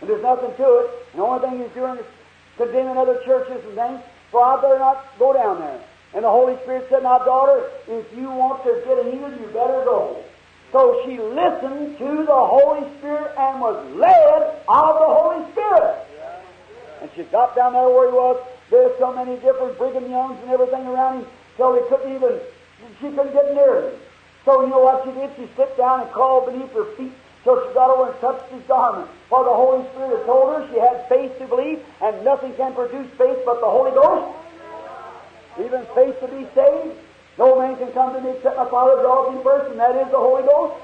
[0.00, 0.86] and there's nothing to it.
[1.12, 2.08] And the only thing he's doing is
[2.56, 4.00] condemning other churches and things.
[4.32, 5.82] So I better not go down there.
[6.14, 9.84] And the Holy Spirit said, Now, daughter, if you want to get healed, you better
[9.84, 10.22] go.
[10.72, 16.06] So she listened to the Holy Spirit and was led of the Holy Spirit.
[17.02, 18.44] And she got down there where he was.
[18.70, 22.38] There's so many different Brigham Youngs and everything around him, so he couldn't even,
[23.00, 23.98] she couldn't get near him.
[24.44, 25.30] So you know what she did?
[25.36, 28.62] She slipped down and crawled beneath her feet till she got over and touched his
[28.68, 29.10] garment.
[29.28, 32.74] For the Holy Spirit had told her she had faith to believe, and nothing can
[32.74, 34.39] produce faith but the Holy Ghost.
[35.58, 36.96] Even faith to be saved.
[37.38, 40.10] No man can come to me except my Father draws him first, and that is
[40.10, 40.76] the Holy Ghost.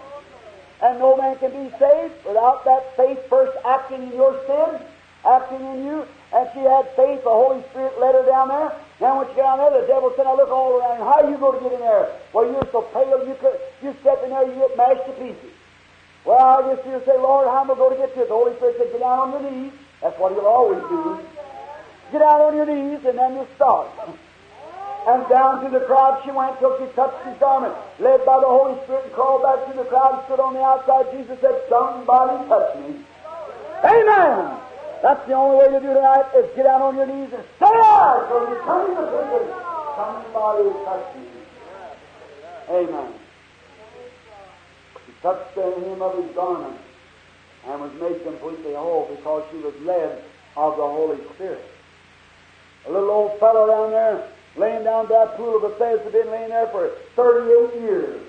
[0.83, 4.81] And no man can be saved without that faith first acting in your sin,
[5.25, 6.07] acting in you.
[6.35, 8.73] And she had faith, the Holy Spirit led her down there.
[9.01, 11.31] Now when she got down there, the devil said, I look all around, how are
[11.31, 12.13] you going to get in there?
[12.33, 15.53] Well, you're so pale, you could, you step in there, you get mashed to pieces.
[16.25, 18.29] Well, I just you say, Lord, how am I going to get to it?
[18.29, 19.73] The Holy Spirit said, get down on your knees.
[20.03, 21.21] That's what he'll always do.
[22.13, 23.89] Get down on your knees, and then you'll start.
[25.07, 28.51] And down through the crowd she went till she touched his garment, led by the
[28.51, 31.07] Holy Spirit, and crawled back through the crowd and stood on the outside.
[31.15, 33.07] Jesus said, Somebody touch me.
[33.87, 34.59] Amen.
[35.03, 37.71] That's the only way to do tonight is get down on your knees and stay
[37.71, 38.19] there.
[38.27, 39.47] So you come to the prison.
[39.95, 41.25] Somebody touch me.
[42.67, 43.13] Amen.
[45.07, 46.81] She touched the hem of his garment
[47.69, 50.19] and was made completely whole because she was led
[50.57, 51.63] of the Holy Spirit.
[52.87, 54.27] A little old fellow down there
[54.57, 58.23] laying down by that pool of Bethesda, been laying there for 38 years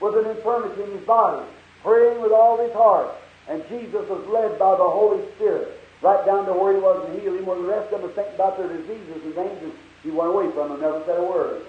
[0.00, 1.46] with an infirmity in his body,
[1.82, 3.14] praying with all his heart.
[3.48, 7.20] And Jesus was led by the Holy Spirit right down to where he was and
[7.20, 10.10] healed him, where the rest of them was thinking about their diseases and and he
[10.10, 11.64] went away from them, never said a word.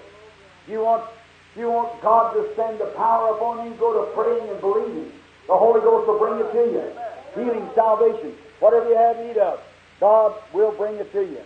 [0.68, 1.08] You want,
[1.56, 5.10] you want God to send the power upon you, go to praying and believing.
[5.46, 6.84] The Holy Ghost will bring it to you.
[7.34, 9.60] Healing, salvation, whatever you have need of,
[10.00, 11.40] God will bring it to you.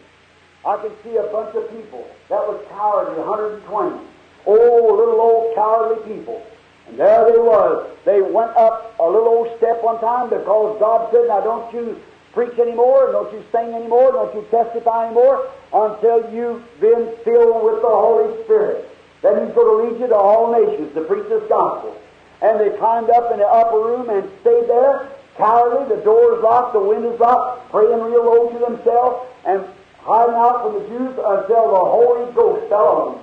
[0.64, 4.06] I can see a bunch of people that was cowardly, 120.
[4.46, 6.44] Oh, little old cowardly people.
[6.88, 7.88] And there they was.
[8.04, 12.00] They went up a little old step one time because God said, now don't you
[12.32, 17.80] preach anymore, don't you sing anymore, don't you testify anymore until you've been filled with
[17.80, 18.88] the Holy Spirit.
[19.22, 21.96] Then He's going to lead you to all nations to preach this gospel.
[22.42, 26.72] And they climbed up in the upper room and stayed there, cowardly, the doors locked,
[26.72, 29.64] the windows locked, praying real low to themselves, and
[30.02, 33.20] hiding out from the Jews until the Holy Ghost fell on them.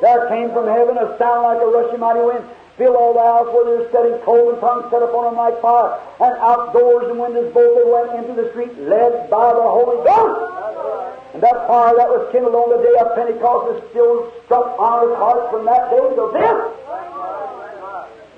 [0.00, 2.44] There came from heaven a sound like a rushing mighty wind,
[2.76, 5.62] filled all the house where they were sitting, cold and tongues set upon them like
[5.62, 10.02] fire, and outdoors and windows both they went into the street, led by the Holy
[10.02, 10.52] Ghost.
[11.34, 15.06] And that fire that was kindled on the day of Pentecost is still struck on
[15.06, 16.58] our hearts from that day to this.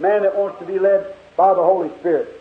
[0.00, 2.40] Man that wants to be led by the Holy Spirit.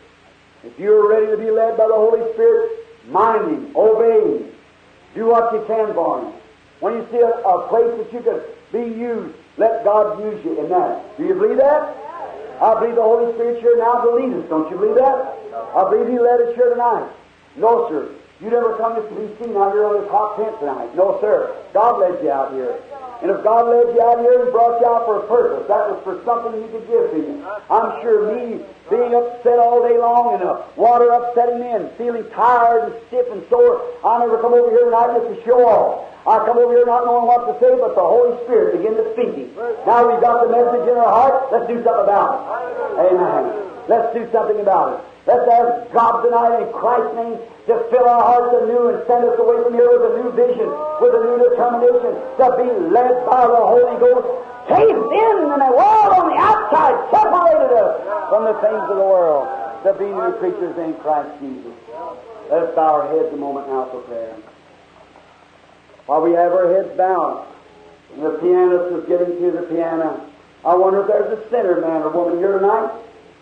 [0.63, 2.71] If you're ready to be led by the Holy Spirit,
[3.07, 4.51] mind Him, obey Him,
[5.15, 6.33] do what you can for Him.
[6.79, 10.59] When you see a, a place that you could be used, let God use you
[10.59, 11.17] in that.
[11.17, 11.95] Do you believe that?
[12.61, 14.49] I believe the Holy Spirit's here now to lead us.
[14.49, 15.37] Don't you believe that?
[15.75, 17.09] I believe He led us here tonight.
[17.55, 18.09] No, sir.
[18.43, 20.91] You never come to be seen out here on this hot tent tonight.
[20.99, 21.55] No, sir.
[21.71, 22.75] God led you out here.
[23.23, 25.63] And if God led you out here, He brought you out for a purpose.
[25.71, 27.39] That was for something He could give to you.
[27.71, 28.59] I'm sure me
[28.91, 33.31] being upset all day long and the water upsetting me and feeling tired and stiff
[33.31, 36.11] and sore, I never come over here tonight just to show off.
[36.27, 39.07] I come over here not knowing what to say, but the Holy Spirit began to
[39.15, 39.55] speak.
[39.87, 43.07] Now we've got the message in our heart, let's do something about it.
[43.07, 43.71] Amen.
[43.87, 45.12] Let's do something about it.
[45.25, 47.39] Let's ask God tonight in Christ's name
[47.71, 50.67] to fill our hearts anew and send us away from here with a new vision,
[50.99, 52.11] with a new determination
[52.43, 54.27] to be led by the Holy Ghost.
[54.67, 59.03] Caved in and the world on the outside separated us from the things of the
[59.07, 59.47] world
[59.83, 61.71] to be new creatures in Christ Jesus.
[62.51, 64.35] Let us bow our heads a moment now for prayer.
[66.05, 67.47] While we have our heads bowed,
[68.15, 70.19] and the pianist is getting to the piano,
[70.65, 72.91] I wonder if there's a sinner man or woman here tonight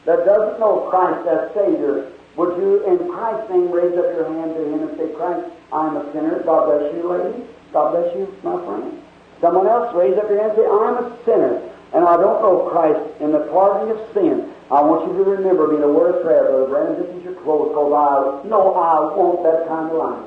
[0.06, 4.56] that doesn't know Christ as Savior, would you, in Christ's name, raise up your hand
[4.56, 6.42] to Him and say, Christ, I'm a sinner.
[6.44, 7.44] God bless you, lady.
[7.74, 9.02] God bless you, my friend.
[9.42, 11.62] Someone else, raise up your hand and say, I'm a sinner,
[11.94, 14.54] and I don't know Christ in the pardoning of sin.
[14.72, 17.04] I want you to remember me in a word of prayer, Brother Branham.
[17.04, 20.24] This is your clothes, because I know I want that kind of life.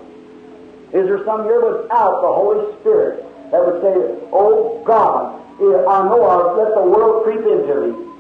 [0.93, 3.97] Is there some here without the Holy Spirit that would say,
[4.31, 8.14] Oh God, I know I've let the world creep into me.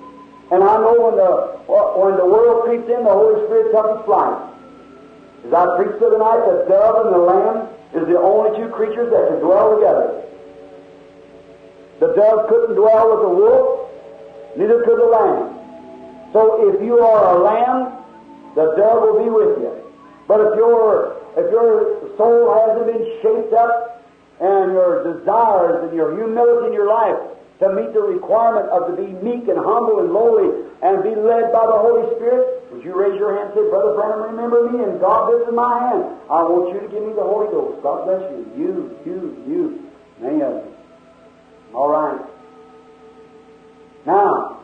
[0.52, 1.32] And I know when the
[1.64, 4.36] uh, when the world creeps in, the Holy Spirit its flight.
[5.48, 9.08] As I preached the night, the dove and the lamb is the only two creatures
[9.08, 10.20] that can dwell together.
[12.00, 13.88] The dove couldn't dwell with the wolf,
[14.56, 15.56] neither could the lamb.
[16.32, 18.04] So if you are a lamb,
[18.54, 19.72] the dove will be with you.
[20.28, 24.04] But if your if your soul hasn't been shaped up
[24.40, 28.94] and your desires and your humility in your life to meet the requirement of to
[28.98, 32.94] be meek and humble and lowly and be led by the Holy Spirit, would you
[32.94, 36.18] raise your hand and say, Brother Branham, remember me, and God, this is my hand.
[36.28, 37.82] I want you to give me the Holy Ghost.
[37.82, 38.42] God bless you.
[38.58, 39.90] You, you, you.
[40.20, 40.74] Many of you.
[41.72, 42.20] All right.
[44.06, 44.60] Now,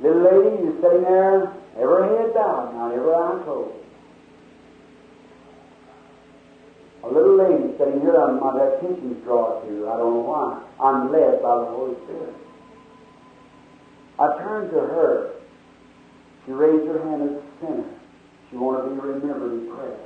[0.00, 3.74] little lady, you're sitting there, every head bowed, now every eye closed.
[7.04, 9.88] A little lady sitting here, I'm, my attention's drawn to.
[9.88, 10.62] I don't know why.
[10.78, 12.34] I'm led by the Holy Spirit.
[14.20, 15.34] I turned to her.
[16.46, 17.90] She raised her hand as a sinner.
[18.50, 19.98] She wanted to remember in prayer.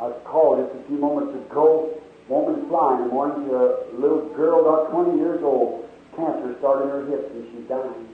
[0.00, 2.00] I was called just a few moments ago.
[2.28, 5.88] Woman flying in morning to a little girl about 20 years old.
[6.16, 8.08] Cancer started in her hips and she's dying.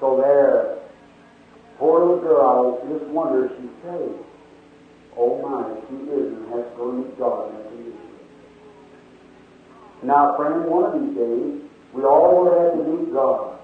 [0.00, 0.78] So there,
[1.78, 4.31] poor little girl, I just wonder if she's saved.
[5.16, 8.08] Oh my, she is and has go to God that condition.
[10.02, 13.60] Now, friend, one of these days, we all will have to meet God.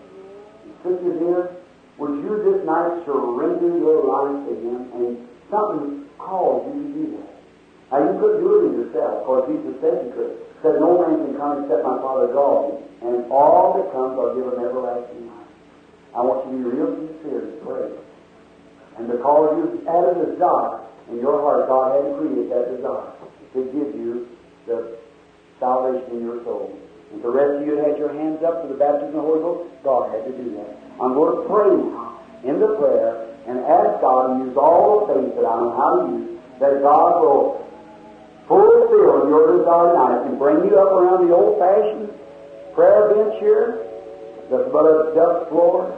[0.85, 1.57] Sisters here,
[1.97, 7.05] would you this night surrender your life to Him and something calls you to do
[7.17, 7.33] that?
[7.91, 10.33] Now, you couldn't do it yourself, because Jesus said you could.
[10.61, 14.47] Said, no man can come except my Father him, and all that comes I'll give
[14.59, 15.51] everlasting life.
[16.15, 17.89] I want you to be real sincere to pray.
[18.99, 23.13] And because you've had a desire in your heart, God had created that desire
[23.55, 24.29] to give you
[24.67, 24.99] the
[25.59, 26.77] salvation in your soul.
[27.13, 29.41] And the rest of you had your hands up for the baptism of the Holy
[29.41, 30.77] Ghost, God had to do that.
[31.01, 31.73] I'm going to pray
[32.45, 35.91] in the prayer and ask God to use all the things that I know how
[35.97, 37.65] to use, that God will
[38.45, 42.13] fulfill your desire tonight and bring you up around the old-fashioned
[42.75, 43.89] prayer bench here,
[44.51, 45.89] the a dust floor,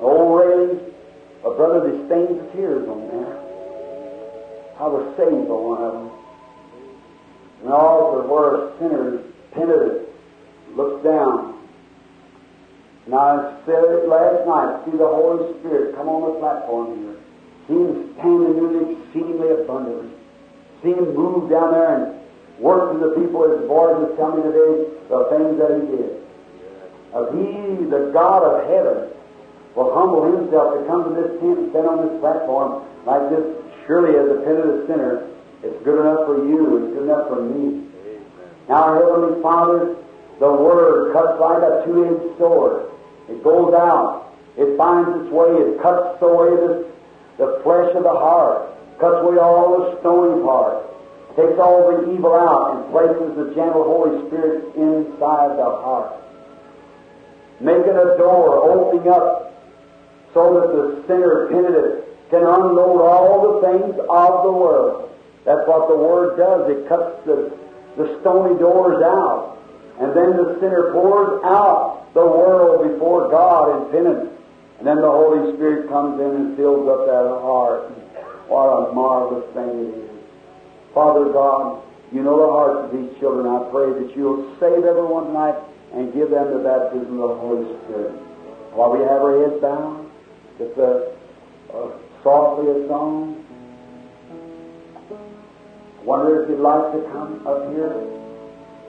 [0.00, 0.90] old railings.
[1.42, 3.49] A brother, that stains of tears on there.
[4.80, 6.08] I was saved by one of them.
[7.60, 9.20] And all the a sinners,
[9.52, 10.08] penitent
[10.72, 11.60] looked down.
[13.04, 17.16] And I said it last night, see the Holy Spirit come on the platform here.
[17.68, 20.16] See Him stand and do it exceedingly abundantly.
[20.80, 22.04] See Him move down there and
[22.56, 26.10] work through the people as boys was me today, the things that He did.
[27.12, 29.12] If He, the God of heaven,
[29.76, 33.44] will humble Himself to come to this tent and stand on this platform like this,
[33.90, 35.26] surely as a penitent sinner,
[35.66, 37.90] it's good enough for you, it's good enough for me.
[38.68, 39.96] Now, our Heavenly Father,
[40.38, 42.86] the Word cuts like a two-edged sword.
[43.28, 44.30] It goes out.
[44.56, 45.50] It finds its way.
[45.58, 46.86] It cuts away the,
[47.36, 48.70] the flesh of the heart.
[49.00, 50.86] Cuts away all the stony part.
[51.34, 56.14] Takes all the evil out and places the gentle Holy Spirit inside the heart.
[57.58, 59.50] Making a door, opening up
[60.32, 65.10] so that the sinner penitent can unload all the things of the world.
[65.44, 66.70] That's what the Word does.
[66.70, 67.50] It cuts the,
[67.96, 69.58] the stony doors out.
[69.98, 74.30] And then the sinner pours out the world before God in penance.
[74.78, 77.90] And then the Holy Spirit comes in and fills up that heart.
[78.48, 80.10] What a marvelous thing it is.
[80.94, 83.46] Father God, you know the hearts of these children.
[83.46, 85.58] I pray that you'll save everyone tonight
[85.92, 88.12] and give them the baptism of the Holy Spirit.
[88.72, 90.10] While we have our heads bowed,
[90.58, 91.12] just a,
[91.74, 93.44] a softly a song.
[95.10, 97.92] I wonder if you'd like to come up here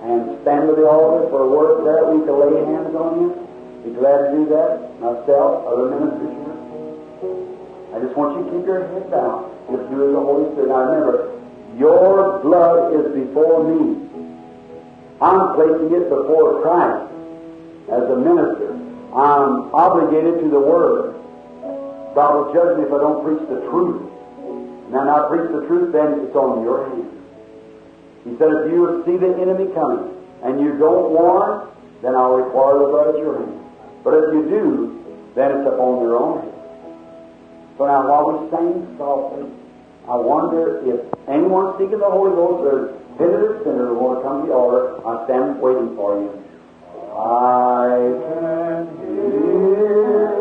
[0.02, 2.08] and stand with the altar for a word there.
[2.10, 3.30] We can lay hands on you.
[3.84, 5.00] Be glad to do that.
[5.02, 6.58] Myself, other ministers here.
[7.94, 9.52] I just want you to keep your head down.
[9.70, 10.70] Just do as the Holy Spirit.
[10.70, 11.36] Now remember,
[11.78, 14.08] your blood is before me.
[15.22, 17.12] I'm placing it before Christ
[17.92, 18.74] as a minister.
[19.14, 21.11] I'm obligated to the Word.
[22.14, 24.12] God will judge me if I don't preach the truth.
[24.92, 27.08] Now, I preach the truth, then it's on your hands.
[28.28, 30.12] He said, if you see the enemy coming
[30.44, 31.72] and you don't warn,
[32.04, 33.56] then I'll require the blood of your hands.
[34.04, 35.00] But if you do,
[35.36, 36.52] then it's upon your own hands.
[37.78, 39.48] So now, while we sing softly,
[40.10, 41.00] I wonder if
[41.30, 45.00] anyone seeking the Holy Ghost or visitor sinner will come to the altar.
[45.08, 46.30] I stand waiting for you.
[47.16, 47.96] I
[48.28, 50.41] can hear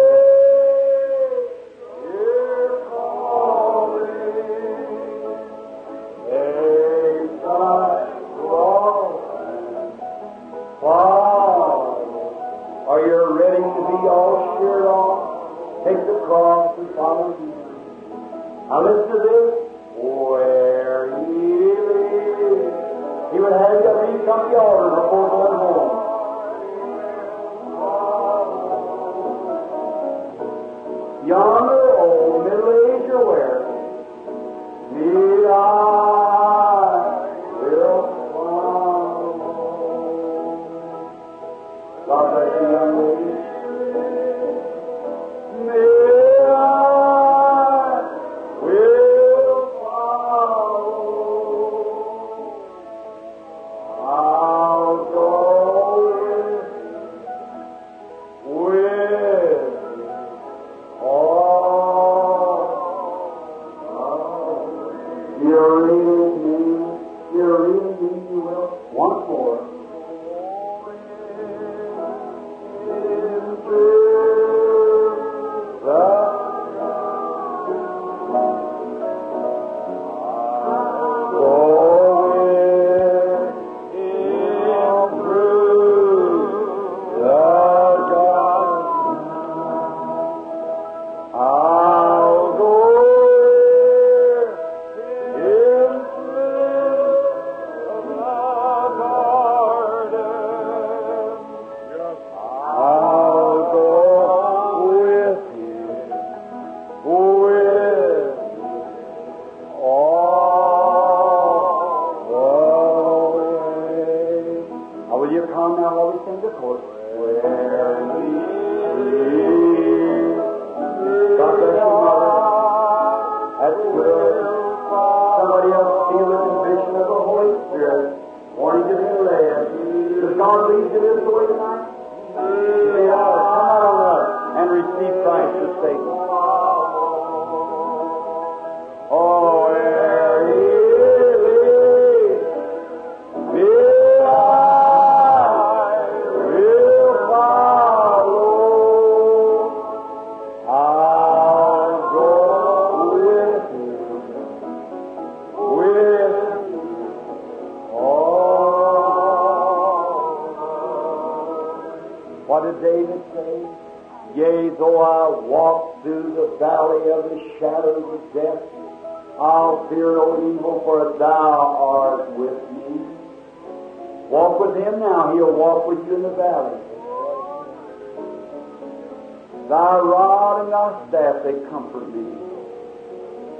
[16.31, 17.51] Take the cross and follow him.
[18.69, 19.51] Now listen to this.
[19.99, 21.43] Where he
[21.75, 22.71] lives,
[23.33, 25.91] he would have you to come to the altar before going home.
[31.27, 33.59] Yonder old middle-aged where
[34.95, 35.11] me
[35.45, 35.53] I
[37.59, 39.35] will follow.
[42.07, 42.67] God bless you,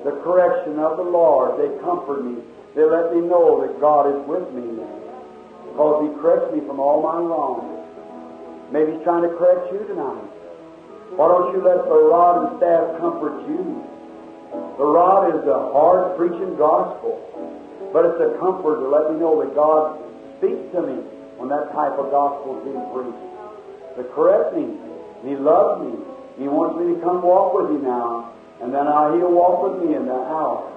[0.03, 2.41] The correction of the Lord, they comfort me.
[2.73, 4.82] They let me know that God is with me
[5.69, 7.69] because He corrects me from all my wrongs.
[8.73, 10.26] Maybe He's trying to correct you tonight.
[11.19, 13.84] Why don't you let the rod and staff comfort you?
[14.80, 17.19] The rod is the hard preaching gospel,
[17.94, 19.99] but it's a comfort to let me know that God
[20.40, 21.03] speaks to me
[21.38, 23.28] when that type of gospel is being preached.
[23.99, 24.72] To correct me.
[25.28, 25.94] He loves me.
[26.40, 28.31] He wants me to come walk with Him now,
[28.61, 30.71] and then uh, He'll walk with me in that hour.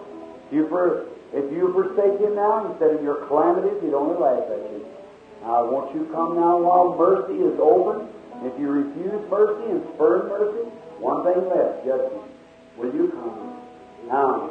[0.51, 4.63] You for, if you forsake Him now, instead of your calamities, He'd only laugh at
[4.73, 4.87] you.
[5.43, 8.09] Now, won't you come now while mercy is open?
[8.43, 12.25] If you refuse mercy and spurn mercy, one thing left, judgment.
[12.81, 13.61] Will you come?
[14.09, 14.49] Now,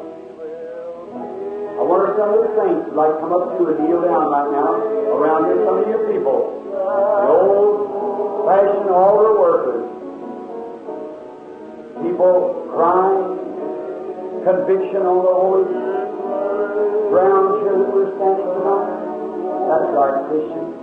[1.74, 3.78] I wonder if some of the saints would like to come up to you and
[3.86, 4.78] kneel down right now
[5.18, 5.66] around here.
[5.66, 9.84] Some of you people, the old fashioned altar workers,
[12.06, 13.38] people crying,
[14.42, 15.70] conviction on the holy
[17.14, 18.98] ground here that we're standing tonight.
[19.70, 20.74] That's our Christian.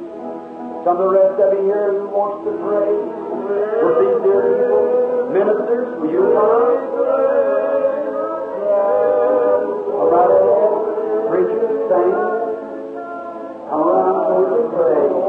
[0.86, 5.34] Some of the rest of you here who wants to pray with these dear people,
[5.34, 6.78] ministers, will you come?
[9.98, 10.30] All right.
[11.26, 12.22] Preachers, saints,
[13.66, 15.19] come around so we pray.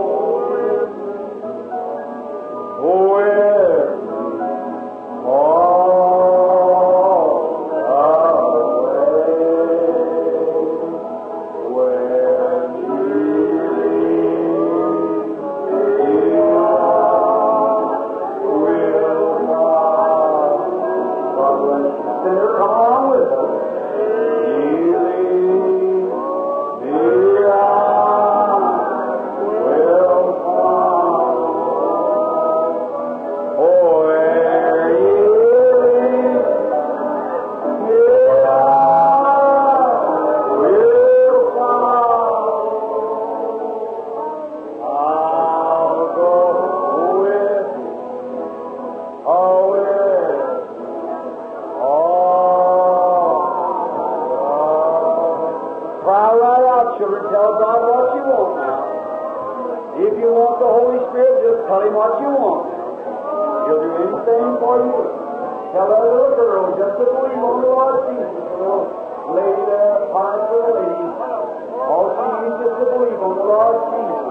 [61.82, 62.62] Tell Him what you want.
[63.66, 65.02] He'll do anything for you.
[65.74, 68.30] Tell that little girl just to believe on the Lord Jesus.
[68.38, 68.86] The little
[69.34, 71.10] lady there, powerful lady.
[71.90, 74.26] All she needs is to believe on the Lord Jesus.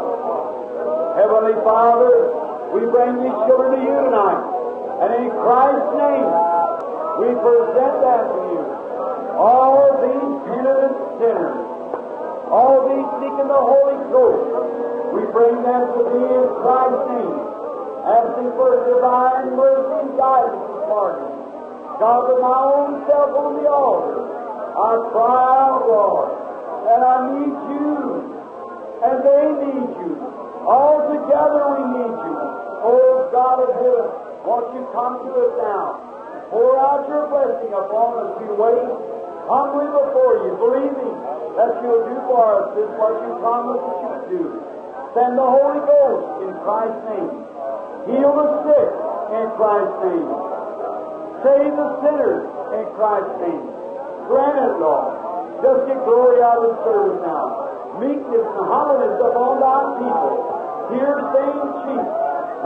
[1.18, 2.14] Heavenly Father,
[2.70, 4.43] we bring these children to you tonight.
[5.01, 6.31] And in Christ's name,
[7.18, 8.62] we present them to you.
[9.40, 11.59] All these penitent sinners,
[12.52, 17.39] all these seeking the Holy Ghost, we bring them to thee in Christ's name,
[18.07, 21.31] asking for divine mercy and guidance and pardon.
[21.99, 24.24] God, with my own self on the altar,
[24.73, 26.31] I cry out, Lord,
[26.89, 27.93] and I need you,
[29.05, 30.12] and they need you.
[30.65, 32.37] All together we need you.
[32.81, 34.09] Oh, God of heaven,
[34.47, 36.01] won't you come to us now?
[36.49, 38.31] Pour out your blessing upon us.
[38.41, 38.89] We wait
[39.45, 41.15] humbly before you, believing
[41.59, 44.69] that you'll do for us just what you promised that you would do.
[45.11, 47.35] Send the Holy Ghost in Christ's name.
[48.07, 48.91] Heal the sick
[49.35, 50.28] in Christ's name.
[51.43, 52.47] Save the sinners
[52.78, 53.66] in Christ's name.
[54.31, 55.11] Grant it, Lord.
[55.66, 57.99] Just get glory out of the service now.
[57.99, 60.35] Meekness and humbleness upon thy people.
[60.95, 62.07] Here saying chief,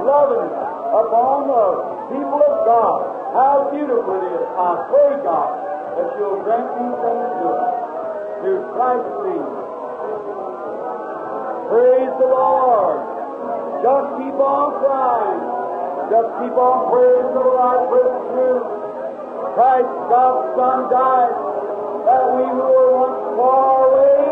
[0.05, 0.53] loving
[0.93, 1.65] upon the
[2.13, 2.99] people of God.
[3.33, 4.45] How beautiful it is.
[4.53, 5.51] I pray, God,
[5.97, 7.73] that you'll grant these things to us.
[8.45, 9.64] Through Christ's name.
[11.69, 12.99] Praise the Lord.
[13.81, 15.43] Just keep on crying.
[16.13, 18.61] Just keep on praying till the light breaks through.
[19.57, 21.35] Christ, God's Son, died
[22.05, 24.25] that we who were once far away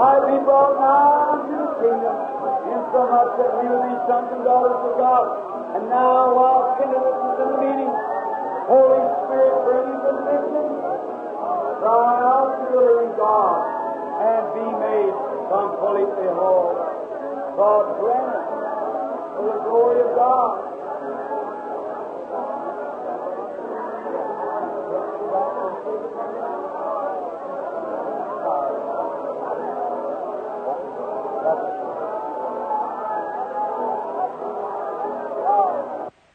[0.00, 2.16] might be brought nigh unto the kingdom,
[2.64, 5.26] insomuch that we would be sons and daughters of God.
[5.76, 7.92] And now, while Pentecost is in the meeting,
[8.72, 10.64] Holy Spirit brings conviction.
[11.76, 13.58] Cry out to the living God
[14.16, 16.72] and be made completely whole.
[17.56, 18.40] God it
[19.36, 20.72] for the glory of God.